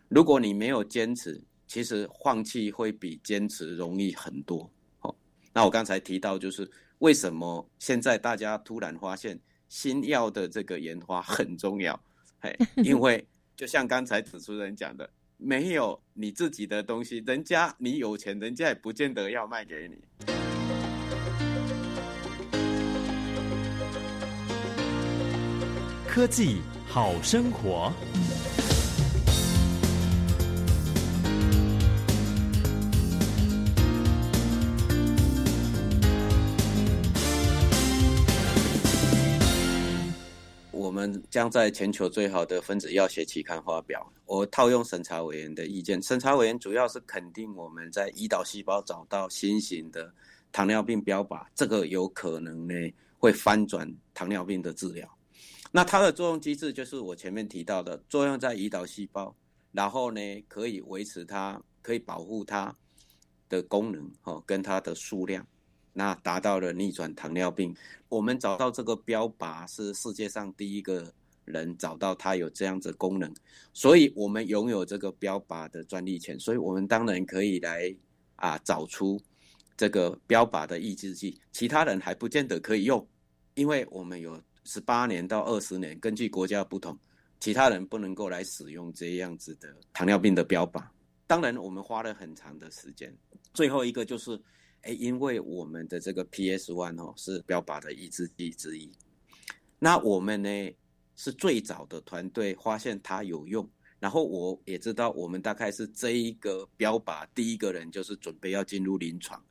[0.09, 4.71] 如果你没有坚持，其实放弃会比坚持容易很多。
[4.99, 5.17] 好，
[5.51, 6.71] 那我刚才提到，就是
[7.01, 9.41] 为什么现在大家突然发现
[9.71, 11.99] 新药的这个研发很重要？
[12.41, 13.27] 嘿， 因为
[13.57, 19.97] 就像刚才主持人讲的，没有你自己的东西，人家你有钱，人家也不见得要卖给你。
[26.07, 27.91] 科技好生活。
[40.91, 44.05] 我们将在全球最好的分子药学期刊发表。
[44.27, 50.13] 我套用审查委员的意见，审查委员主要是肯定我们在胰岛细胞找到新型的
[50.51, 52.75] 糖尿病标靶，这个有可能呢
[53.21, 55.09] 会翻转糖尿病的治疗。
[55.71, 59.33] 那它的作用机制就是我前面提到的，作用在胰岛细胞，
[59.71, 62.75] 然后呢可以维持它，可以保护它
[63.49, 65.47] 的功能，哈，跟它的数量，
[66.01, 67.77] 那达到了逆转糖尿病。
[68.09, 71.13] 我们找到这个标靶是世界上第一个
[71.45, 73.31] 人找到它有这样子功能，
[73.75, 77.95] 所以我们拥有这个标靶的专利权，所以我们当然可以来
[78.37, 79.21] 啊找出
[79.77, 83.07] 这个标靶的抑制剂，其他人还不见得可以用，
[83.55, 84.41] 因为我们有。
[84.65, 86.97] 十八年到二十年，根据国家不同，
[87.41, 90.85] 其他人不能够来使用这样子的糖尿病的标靶。
[91.27, 93.13] 当然，我们花了很长的时间。
[93.55, 94.39] 最后一个就是，
[94.83, 98.91] 哎，因为我们的这个 PS One 哦是标靶的抑制剂之一，
[99.79, 100.77] 那我们呢
[101.17, 103.69] 是最早的团队发现它有用，
[103.99, 109.43] 然后我也知道我们大概是这一个标靶第一个人就是准备要进入临床。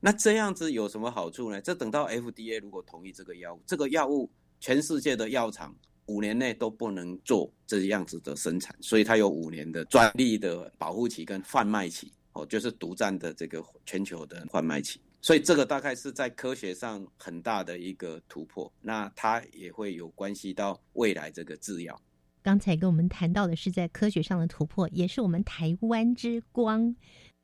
[0.00, 1.60] 那这样子有什么好处呢？
[1.60, 4.30] 这等到 FDA 如果同意这个药物，这个药物。
[4.58, 15.00] 全世界的药厂五年内都不能做这样子的生产，所以它有五年的专利的保护期跟贩卖期，哦，就是独占的这个全球的贩卖期。
[15.22, 22.00] 所以这个大概是在科学上很大的一个突破，那它也会有关系到未来这个制药。
[22.42, 26.94] 刚才跟我们谈到的是在科学上的突破，也是我们台湾之光。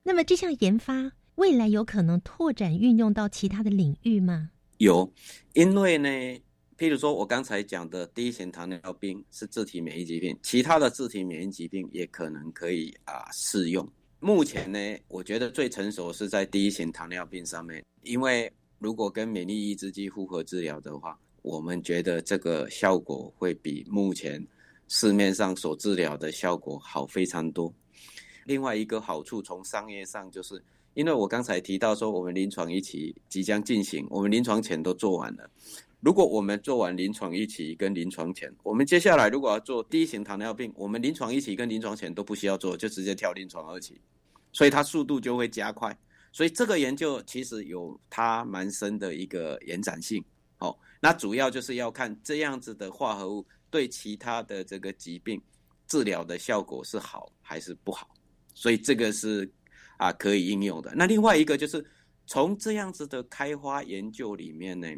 [0.03, 4.51] 那么这项研发未来有可能拓展运用到其他的领域吗？
[4.79, 5.13] 有，
[5.55, 6.09] 因为呢。
[6.79, 13.89] 譬如说，我刚才讲的第一型糖尿病是自体免疫疾病，其他的自体免疫疾病也可能可以啊适用。
[14.25, 24.41] 目前呢，我觉得最成熟是在第一型糖尿病上面，因为如果跟免疫抑制剂复合治疗的话，我们觉得这个效果会比目前
[24.87, 27.75] 市面上所治疗的效果好非常多。
[28.45, 30.63] 另外一个好处，从商业上就是，
[30.95, 35.51] 因为我刚才提到说，我们临床一期即将进行，我们临床前都做完了。
[36.03, 44.01] 如果我们做完临床一期跟临床前，我们接下来如果要做第一型糖尿病，我们临床一期跟临床前都不需要做，就直接跳临床二期，
[44.53, 45.97] 所以它速度就会加快。
[46.33, 50.25] 所以这个研究其实有它蛮深的一个延展性。
[50.59, 55.41] 哦，那主要就是要看这样子的化合物对其他的这个疾病
[55.87, 58.09] 治疗的效果是好还是不好，
[58.55, 59.49] 所以这个是
[59.99, 60.93] 啊可以应用的。
[60.97, 61.85] 那另外一个就是
[62.27, 64.89] 从这样子的开花研究里面呢，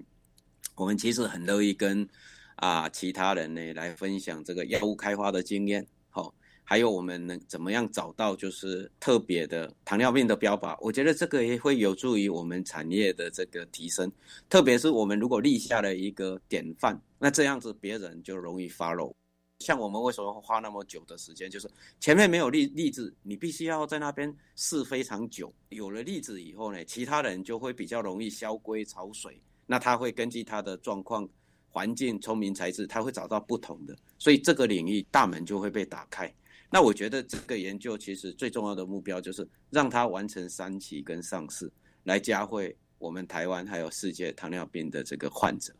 [0.75, 2.09] 我们其实很乐意跟
[2.57, 5.87] 啊其他人呢来分享这个药物开发的经验。
[6.11, 6.35] 好
[6.67, 10.77] 还有我们能怎么样找到就是特别的糖尿病的标靶？
[10.81, 14.11] 我觉得这个也会有助于我们产业的这个提升，
[14.49, 19.13] 特别是我们如果立下了一个典范，那这样子别人就容易 follow。
[19.61, 21.51] 像我们为什么花那么久的时间？
[21.51, 25.53] 就是前面没有例例子，你必须要在那边试非常久。
[25.69, 29.41] 有了例子以后呢，其他人就会比较容易萧规潮水。
[29.67, 31.29] 那他会根据他的状况、
[31.69, 36.33] 环境、聪明才智，他会找到不同的，所以这个领域大门就会被打开。
[36.71, 41.71] 那我觉得这个研究其实最重要的目标就是让他完成三期跟上市，
[42.03, 45.73] 来加惠我们台湾还有世界糖尿病的这个患者。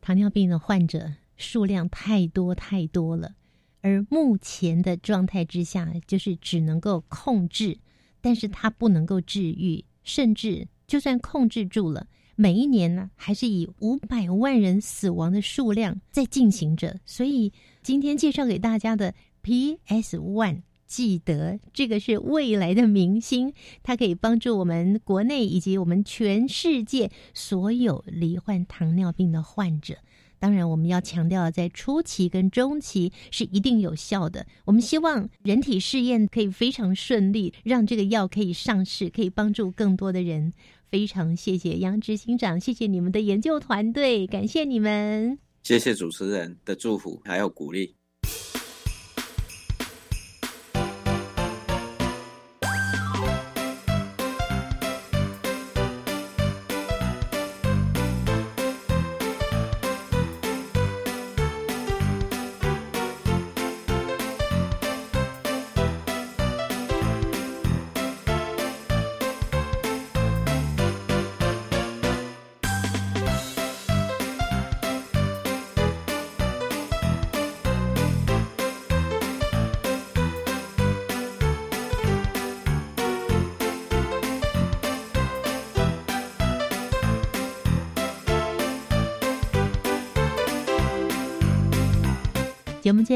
[0.00, 3.34] 糖尿病的患者数量太多太多了，
[3.80, 7.78] 而目前的状态之下，就是只能够控制，
[8.20, 12.06] 但是它不能够治愈，甚至就算控制住了，
[12.36, 17.00] 每一年呢还是以五百万人死亡的数量在进行着。
[17.04, 19.12] 所以今天介绍给大家的。
[19.42, 23.52] PS One，记得这个是未来的明星，
[23.84, 29.98] 它可以帮助我们国内以及我们全世界所有罹患糖尿病的患者。
[30.40, 34.44] 当然，我们要强调，在初期跟中期是一定有效的。
[34.64, 40.52] 我们希望人体试验可以非常顺利，让这个药可以上市，可以帮助更多的人。
[40.90, 45.38] 非常谢谢杨执行长，谢谢你们的研究团队，感谢你们。
[45.62, 47.94] 谢谢主持人的祝福还有鼓励。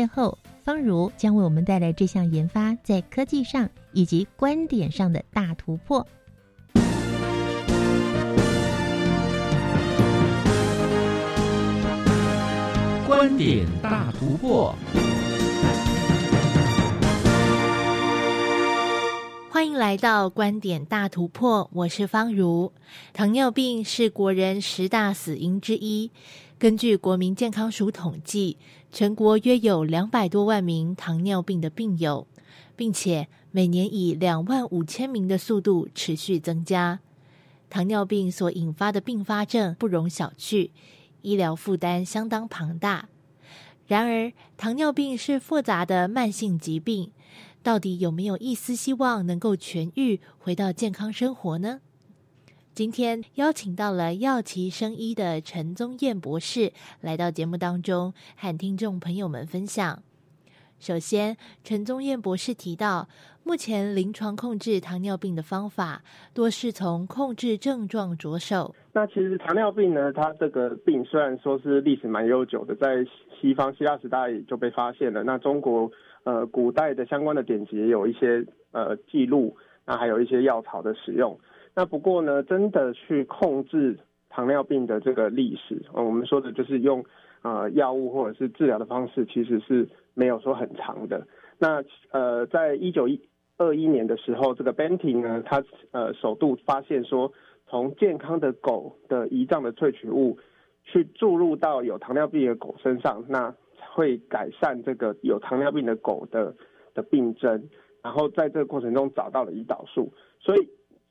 [0.00, 6.06] 最后，方如将为我们带来这项研发在科技上以及观点上的大突破。
[13.06, 14.74] 观点大突破，
[19.52, 22.72] 欢迎来到观点大突破，我是方如。
[23.12, 26.12] 糖尿病是国人十大死因之一，
[26.56, 28.56] 根据国民健康署统计。
[28.92, 32.28] 全国约有两百多万名糖尿病的病友，
[32.76, 37.00] 并且每年以两万五千名的速度持续增加。
[37.68, 40.70] 糖尿病所引发的并发症不容小觑，
[41.22, 43.08] 医疗负担相当庞大。
[43.88, 47.10] 然而，糖尿病是复杂的慢性疾病，
[47.62, 51.80] 到底有没有一丝希望能够痊愈，回到健康生活呢？
[52.72, 60.02] 今天邀请到了药旗生医的陈宗彦博士来到节目当中，和听众朋友们分享。
[60.78, 63.06] 首先，陈宗彦博士提到，
[63.44, 66.02] 目前临床控制糖尿病的方法
[66.32, 68.74] 多是从控制症状着手。
[68.92, 73.04] 那其实糖尿病呢，它这个病虽然说是历史蛮悠久的，在
[73.38, 75.22] 西方希腊时代就被发现了。
[75.22, 75.90] 那中国
[76.24, 79.56] 呃古代的相关的典籍有一些呃记录，
[79.86, 81.38] 那还有一些药草的使用。
[81.74, 83.98] 那不过呢，真的去控制
[84.28, 87.04] 糖尿病的这个历史，我们说的就是用
[87.42, 91.26] 呃药物或者是治疗的方式，其实是没有说很长的。
[91.58, 93.20] 那呃，在一九一
[93.56, 95.62] 二一年的时候，这个 Benty 呢，他
[95.92, 97.32] 呃首度发现说，
[97.68, 100.38] 从健康的狗的胰脏的萃取物
[100.82, 103.54] 去注入到有糖尿病的狗身上，那
[104.00, 106.54] 会改善这个有糖尿病的狗的
[106.94, 107.68] 的病症，
[108.02, 110.68] 然后在这个过程中找到了胰岛素，所以。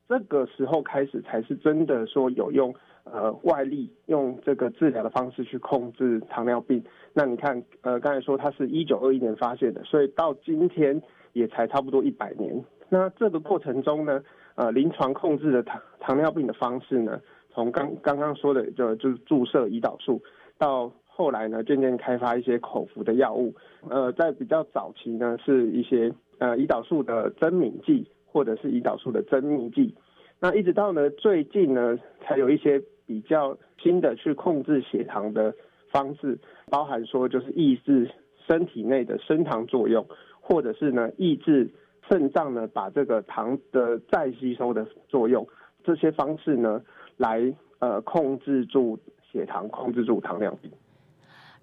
[0.09, 2.73] 这个时候开始才是真的说有用，
[3.03, 6.83] 呃，外力用这个治疗的方式去控制糖尿病。
[7.13, 10.99] 那你看，呃，刚才说它是一九二一年发现的，所以到今天
[11.33, 12.65] 也才差不多一百年。
[12.89, 14.23] 那这个过程中呢，
[14.55, 17.21] 呃，临床控制的糖糖尿病的方式呢，
[17.53, 20.19] 从刚刚刚说的就就是注射胰岛素，
[20.57, 23.53] 到后来呢，渐渐开发一些口服的药物。
[23.89, 28.07] 呃，在比较早期呢，是一些呃胰岛素的增敏剂。
[28.31, 29.95] 或者是胰岛素的增密剂，
[30.39, 35.51] 那一直到呢最近呢，才有一些比较新的去控制血糖的
[35.91, 36.37] 方式，
[36.69, 38.07] 包含说就是抑制
[38.47, 40.05] 身体内的升糖作用，
[40.39, 41.67] 或者是呢抑制
[42.07, 45.47] 肾脏呢把这个糖的再吸收的作用，
[45.83, 46.83] 这些方式呢
[47.17, 48.99] 来呃控制住
[49.31, 50.69] 血糖，控制住糖尿病。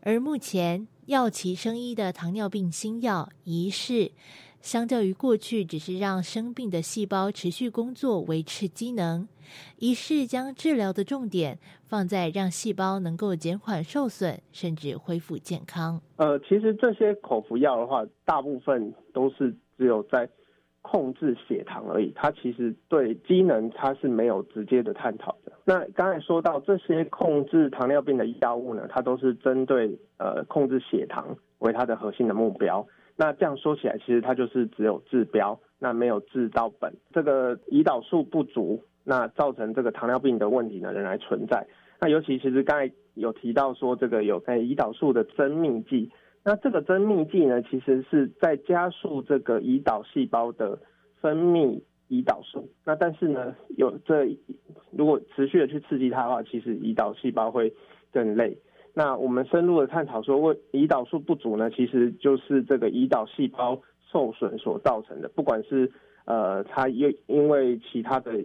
[0.09, 4.13] 而目前药企生医的糖尿病新药仪式。
[4.61, 9.27] 相较于过去，只是让生病的细胞持续工作、维持机能，
[9.79, 16.01] 一是将治疗的重点放在让细胞能够减缓受损，甚至恢复健康。
[16.19, 20.29] 呃，其实这些口服药的话，大部分都是只有在
[20.89, 25.51] 控制血糖而已，它其实对机能它是没有直接的探讨的。
[25.64, 32.87] 那刚才说到这些控制糖尿病的药物呢，它都是针对呃控制血糖为它的核心的目标。
[33.16, 36.95] 那这样说起来，其实它就是只有治标，那没有治到本。
[37.12, 41.66] 这个胰岛素不足，那造成这个糖尿病的问题呢，仍然存在。
[42.01, 46.12] 那尤其其实刚才有提到说，这个有在胰岛素的增命剂，
[46.49, 50.78] 那这个增密剂呢，其实是在加速这个胰岛细胞的
[51.20, 52.70] 分泌胰岛素。
[52.84, 54.26] 那但是呢，有这
[54.92, 57.74] 如果持续的去刺激它的话，其实胰岛细胞会
[58.12, 58.57] 更累。
[58.94, 63.82] 那我们深入的探讨说，为胰岛素不足呢，其实就是这个胰岛细胞
[64.12, 65.28] 受损所造成的。
[65.28, 65.90] 不管是
[66.26, 68.44] 呃，它因因为其他的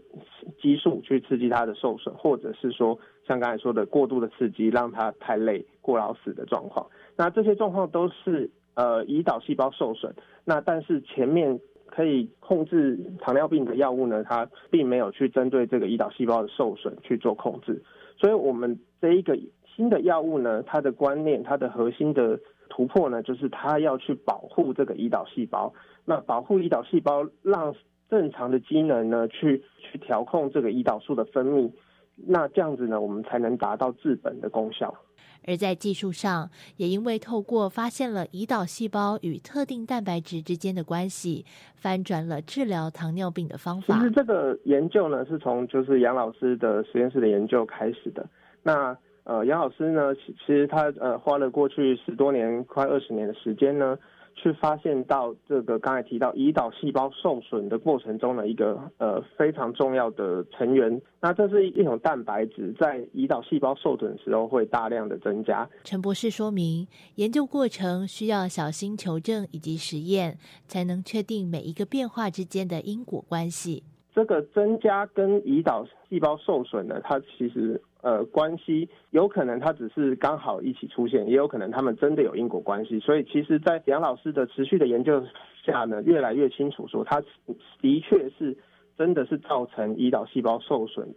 [0.60, 2.98] 激素去刺激它的受损，或者是说
[3.28, 6.88] 像刚才说的过度的刺激让它太累、过劳死的状况。
[7.22, 10.16] 那这些状况都是呃胰岛细胞受损。
[10.44, 17.84] 那但是前面可以控制糖尿病的药物呢，它并没有去针对这个胰岛细胞的受损去做控制。
[18.18, 19.38] 所以我们这一个。
[19.74, 25.74] 新的药物呢，它的观念，它的核心的突破呢，就是它要去保护这个胰岛细胞。
[26.04, 27.74] 那保护胰岛细胞，让
[28.10, 31.72] 正常的机能呢，去去调控这个胰岛素的分泌。
[32.28, 34.94] 那这样子呢，我们才能达到治本的功效。
[35.46, 43.98] 而在技术上，也因为透过发现了胰岛细胞与特定蛋白质之间的关系，翻转了治疗糖尿病的方法。
[43.98, 48.28] 其实这个研究呢，是从就是杨老师的实验室的研究开始的。
[48.64, 53.98] 那呃，杨老师呢，其其实他呃花了过去十多年，快二十年的时间呢，
[54.42, 61.00] 去发现到这个刚才提到胰岛细胞受损的过程中的一个呃非常重要的成员。
[61.20, 65.70] 那这是一种蛋白质，在胰岛细胞受损时候会大量的增加。
[65.84, 73.84] 陈博士说明，研究过程需要小心求证以及实验，才能确定每一个变化之间的因果关系。
[74.14, 77.80] 这个增加跟胰岛细胞受损呢，它其实。
[78.02, 83.00] 呃，关系有可能它只是刚好一起出现，也有可能他们真的有因果关系。
[83.00, 85.24] 所以，其实，在杨老师的持续的研究
[85.64, 87.22] 下呢，越来越清楚说，它
[87.80, 88.58] 的确是
[88.98, 91.14] 真的是造成胰岛细胞受损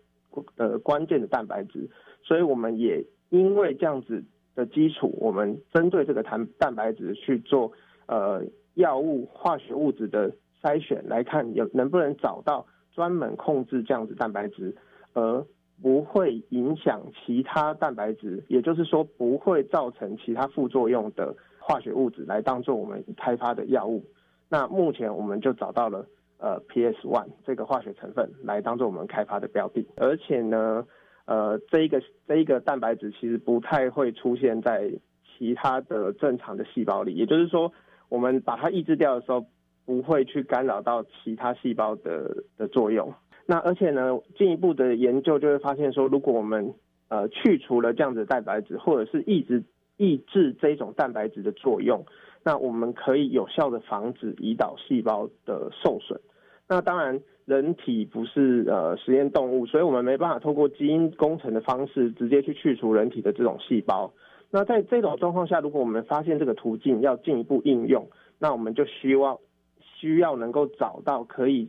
[0.56, 1.88] 的关键的蛋白质。
[2.22, 4.22] 所以，我们也因为这样子
[4.54, 7.72] 的基础，我们针对这个蛋蛋白质去做
[8.06, 10.30] 呃药物化学物质的
[10.62, 14.76] 筛选，来看有能不能找到专门控制这样子蛋白质
[15.14, 15.46] 而。
[15.82, 24.04] 不会影响其他蛋白质，也就是说不会造成其他副作用的化学物质来当做我们开发的药物。
[24.48, 26.06] 那目前我们就找到了
[26.38, 30.86] 呃 PS one 这个化学成分来当做我们开发的标的，而且呢，
[31.26, 34.90] 呃这一个这一个蛋白质其实不太会出现在
[35.36, 37.72] 其他的正常的细胞里，也就是说
[38.08, 39.44] 我们把它抑制掉的时候，
[39.84, 43.12] 不会去干扰到其他细胞的的作用。
[43.46, 46.74] 那而且呢，进一步的研究就会发现说，如果我们
[47.08, 49.62] 呃去除了这样子的蛋白质，或者是抑制
[49.98, 52.06] 抑制这种蛋白质的作用，
[52.42, 56.18] 那我们可以有效的防止胰岛细胞的受损。
[56.66, 64.10] 那当然，人体不是呃实验动物，所以我们没办法透过基因工程的方式直接去去除人体的这种细胞。
[64.50, 69.38] 那在这种状况下，如果我们发现这个途径要进一步应用，那我们就希望
[69.82, 71.68] 需要能够找到可以。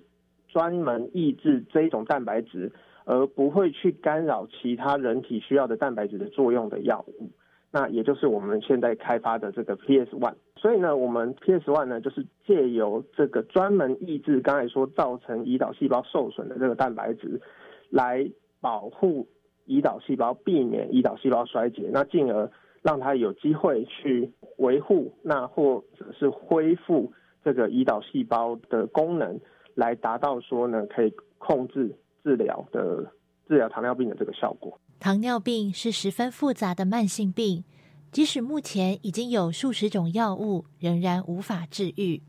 [0.56, 2.72] 专门抑制这一种蛋白质，
[3.04, 7.30] 而不会去干扰其他人体需要的蛋白质的作用的药物，
[7.74, 10.36] 那也就是我们现在开发的这个 PS One。
[10.56, 17.42] 所以呢，我们 PS One 呢，就是借由这个专门抑制刚才说造成胰岛细胞受损的这个蛋白质，
[17.90, 18.26] 来
[18.62, 19.28] 保护
[19.68, 22.50] 胰岛细胞，避免胰岛细胞衰竭，那进而
[22.82, 27.12] 让它有机会去维护，那或者是恢复
[27.44, 29.38] 这个胰岛细胞的功能。
[29.76, 33.12] 来达到说呢，可以控制治疗的
[33.48, 34.80] 治疗糖尿病的这个效果。
[35.00, 37.64] 糖尿病是十分复杂的慢性病，
[38.12, 42.24] 即使目前已经有数十种药物，仍然无法治愈。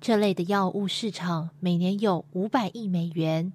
[0.00, 3.52] 这类的药物市场每年有五百亿美元，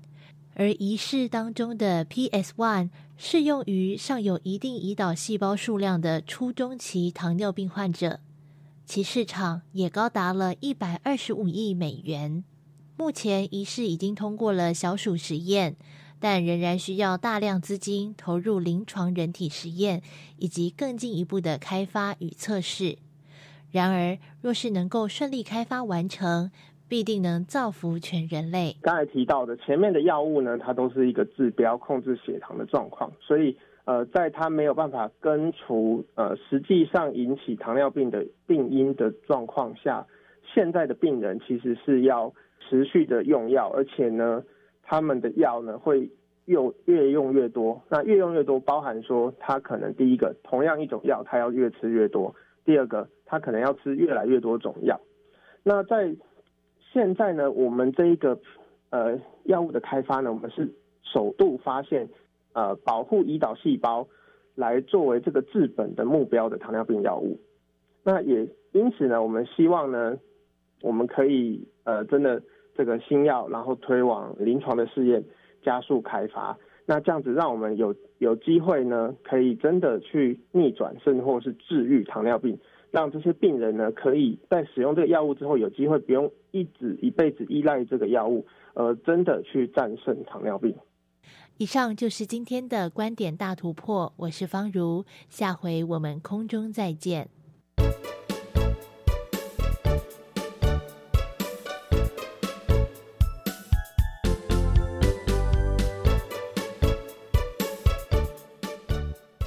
[0.53, 8.19] 而仪式当中的 PS One 适用于尚有一定胰岛细胞数量的初中期糖尿病患者，
[8.85, 12.43] 其市场也高达了一百二十五亿美元。
[12.97, 15.75] 目前仪式已经通过了小鼠实验，
[16.19, 20.01] 但仍然需要大量资金投入临床人体实验
[20.37, 22.97] 以及更进一步的开发与测试。
[23.71, 26.49] 然而，若是能够顺利开发完成，
[26.87, 28.77] 必定能造福全人类。
[28.81, 40.07] 刚才提到的前面的药物呢，它都是一个治标控制血糖的状况，所以呃，在它没有办法根除呃实际上引起糖尿病的病因的状况下，
[40.53, 42.33] 现在的病人其实是要
[42.69, 44.43] 持续的用药，而且呢，
[44.83, 46.09] 他们的药呢会
[46.45, 47.81] 越越用越多。
[47.89, 54.99] 那越用越多，包含说他可能第一个同样一种药，他要越吃越多；第二个，他可能要吃越来越多种药。
[55.63, 56.15] 那在
[56.93, 58.39] 现在呢，我们这一个
[58.89, 62.07] 呃药物的开发呢，我们是首度发现
[62.53, 64.07] 呃保护胰岛细胞
[64.55, 67.39] 来作为这个治本的目标的糖尿病药物。
[68.03, 70.17] 那也因此呢，我们希望呢，
[70.81, 72.41] 我们可以呃真的
[72.75, 75.23] 这个新药，然后推往临床的试验，
[75.63, 76.57] 加速开发。
[76.85, 82.57] 那这样子让我们有有机会呢，可以真的去逆转，甚或是治愈糖尿病。
[82.91, 90.73] 让这些病人呢，可以在使用这个药物之后，有机会不用一直一辈子依赖这个药物，而真的去战胜糖尿病。
[91.57, 97.27] 以上就是今天的观点大突破，我是方如，下回我们空中再见。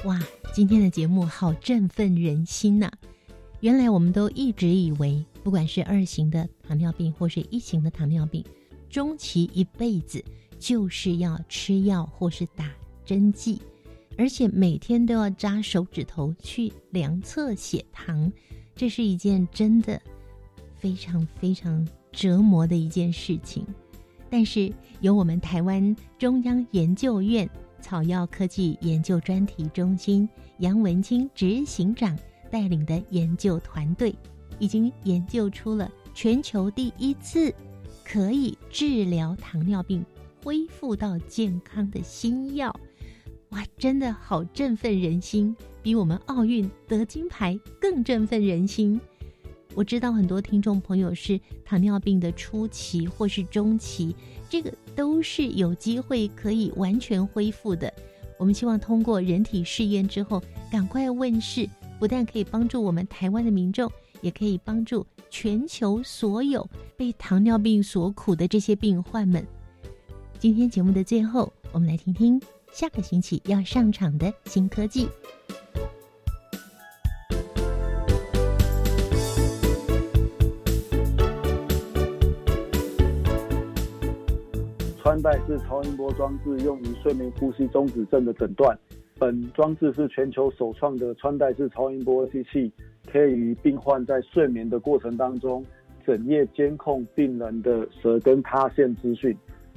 [0.09, 0.19] 哇，
[0.51, 2.89] 今天的节目好振奋人心呐！
[3.59, 8.43] 原来我们都一直以为，不管是二型的糖尿病或是一型的糖尿病，
[8.89, 10.25] 终其一辈子
[10.57, 12.71] 就是要吃药或是打
[13.05, 13.61] 针剂，
[14.17, 18.33] 而且每天都要扎手指头去量测血糖，
[18.75, 20.01] 这是一件真的
[20.75, 23.63] 非常非常折磨的一件事情。
[24.27, 27.47] 但是有我们台湾中央研究院
[27.81, 30.27] 草药科技研究专题中心
[30.59, 32.17] 杨文清执行长。
[32.51, 34.11] 带领的研究团队
[34.57, 37.53] 已经研究出了全球第一次
[38.03, 40.03] 可以治疗糖尿病、
[40.43, 42.75] 恢复到健康的新药，
[43.49, 48.99] 哇，真的好振奋人心，比我们奥运得金牌更振奋人心。
[49.75, 54.15] 我知道很多听众朋友是糖尿病的初期或是中期，
[54.49, 57.93] 这个都是有机会可以完全恢复的。
[58.37, 60.41] 我们希望通过人体试验之后，
[60.71, 61.69] 赶快问世。
[61.99, 63.91] 不但可以帮助我们台湾的民众，
[64.21, 69.45] 也可以帮助全球所有被糖尿病所苦的这些病患们。
[70.39, 72.41] 今天节目的最后，我们来听听
[72.71, 75.09] 下个星期要上场的新科技。
[85.19, 88.77] 穿戴式超音波装置用于睡眠呼吸中止症的诊断。
[89.17, 92.71] 本装置是全球首创的穿戴式超音波机器，
[93.11, 95.61] 可以与病患在睡眠的过程当中，
[96.05, 99.35] 整夜监控病人的舌根塌陷资讯。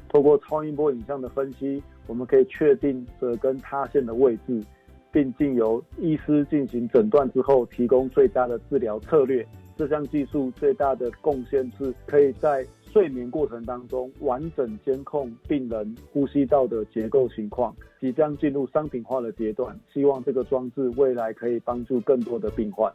[0.09, 4.63] 透过超音波影像的分析，我们可以确定舌根塌陷的位置，
[5.11, 9.45] 并经由医师进行诊断之后，提供最佳的治疗策略。
[9.77, 19.75] 这项技术最大的贡献是，可以在睡眠过程当中，完整监控病人呼吸道的结构情况，即将进入商品化的阶段。
[19.95, 22.93] 希望这个装置未来可以帮助更多的病患。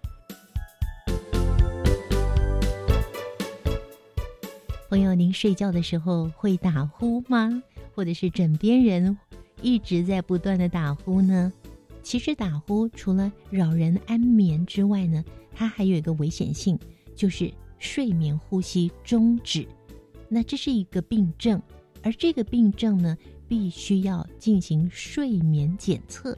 [4.88, 7.64] 朋友，您睡觉的时候会打呼吗？
[7.96, 9.18] 或者是枕边人
[9.64, 11.52] 一直在不断的打呼呢？
[12.04, 15.26] 其实打呼除了扰人安眠之外呢，
[15.56, 16.78] 它还有一个危险性，
[17.16, 19.68] 就是睡眠呼吸终止。
[20.30, 21.62] 那这是一个病症，
[22.04, 23.18] 而这个病症呢，
[23.48, 26.38] 必须要进行睡眠检测。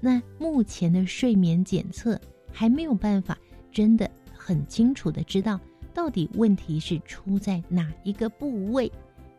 [0.00, 2.20] 那目前的睡眠检测
[2.52, 3.38] 还没有办法
[3.70, 5.60] 真的很清楚的知道
[5.92, 8.90] 到底问题是出在哪一个部位。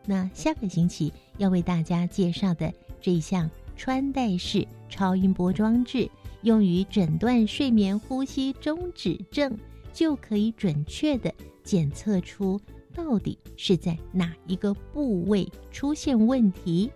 [0.05, 6.09] 那下个星期要为大家介绍的这一项穿戴式超音波装置，
[6.43, 9.57] 用于诊断睡眠呼吸中止症，
[9.91, 11.33] 就可以准确的
[11.63, 12.59] 检测出。
[12.93, 16.91] 到底是在哪一个部位出现问题？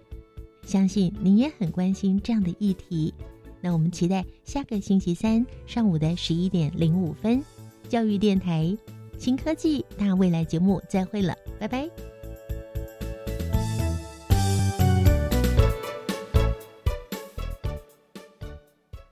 [0.64, 3.14] 相信您也很关心这样的议题。
[3.62, 7.44] 那我们期待下个星期三上午的十一点零五分，
[7.88, 8.78] 教育电台
[9.18, 12.15] 新科技大未来节目再会了，拜拜。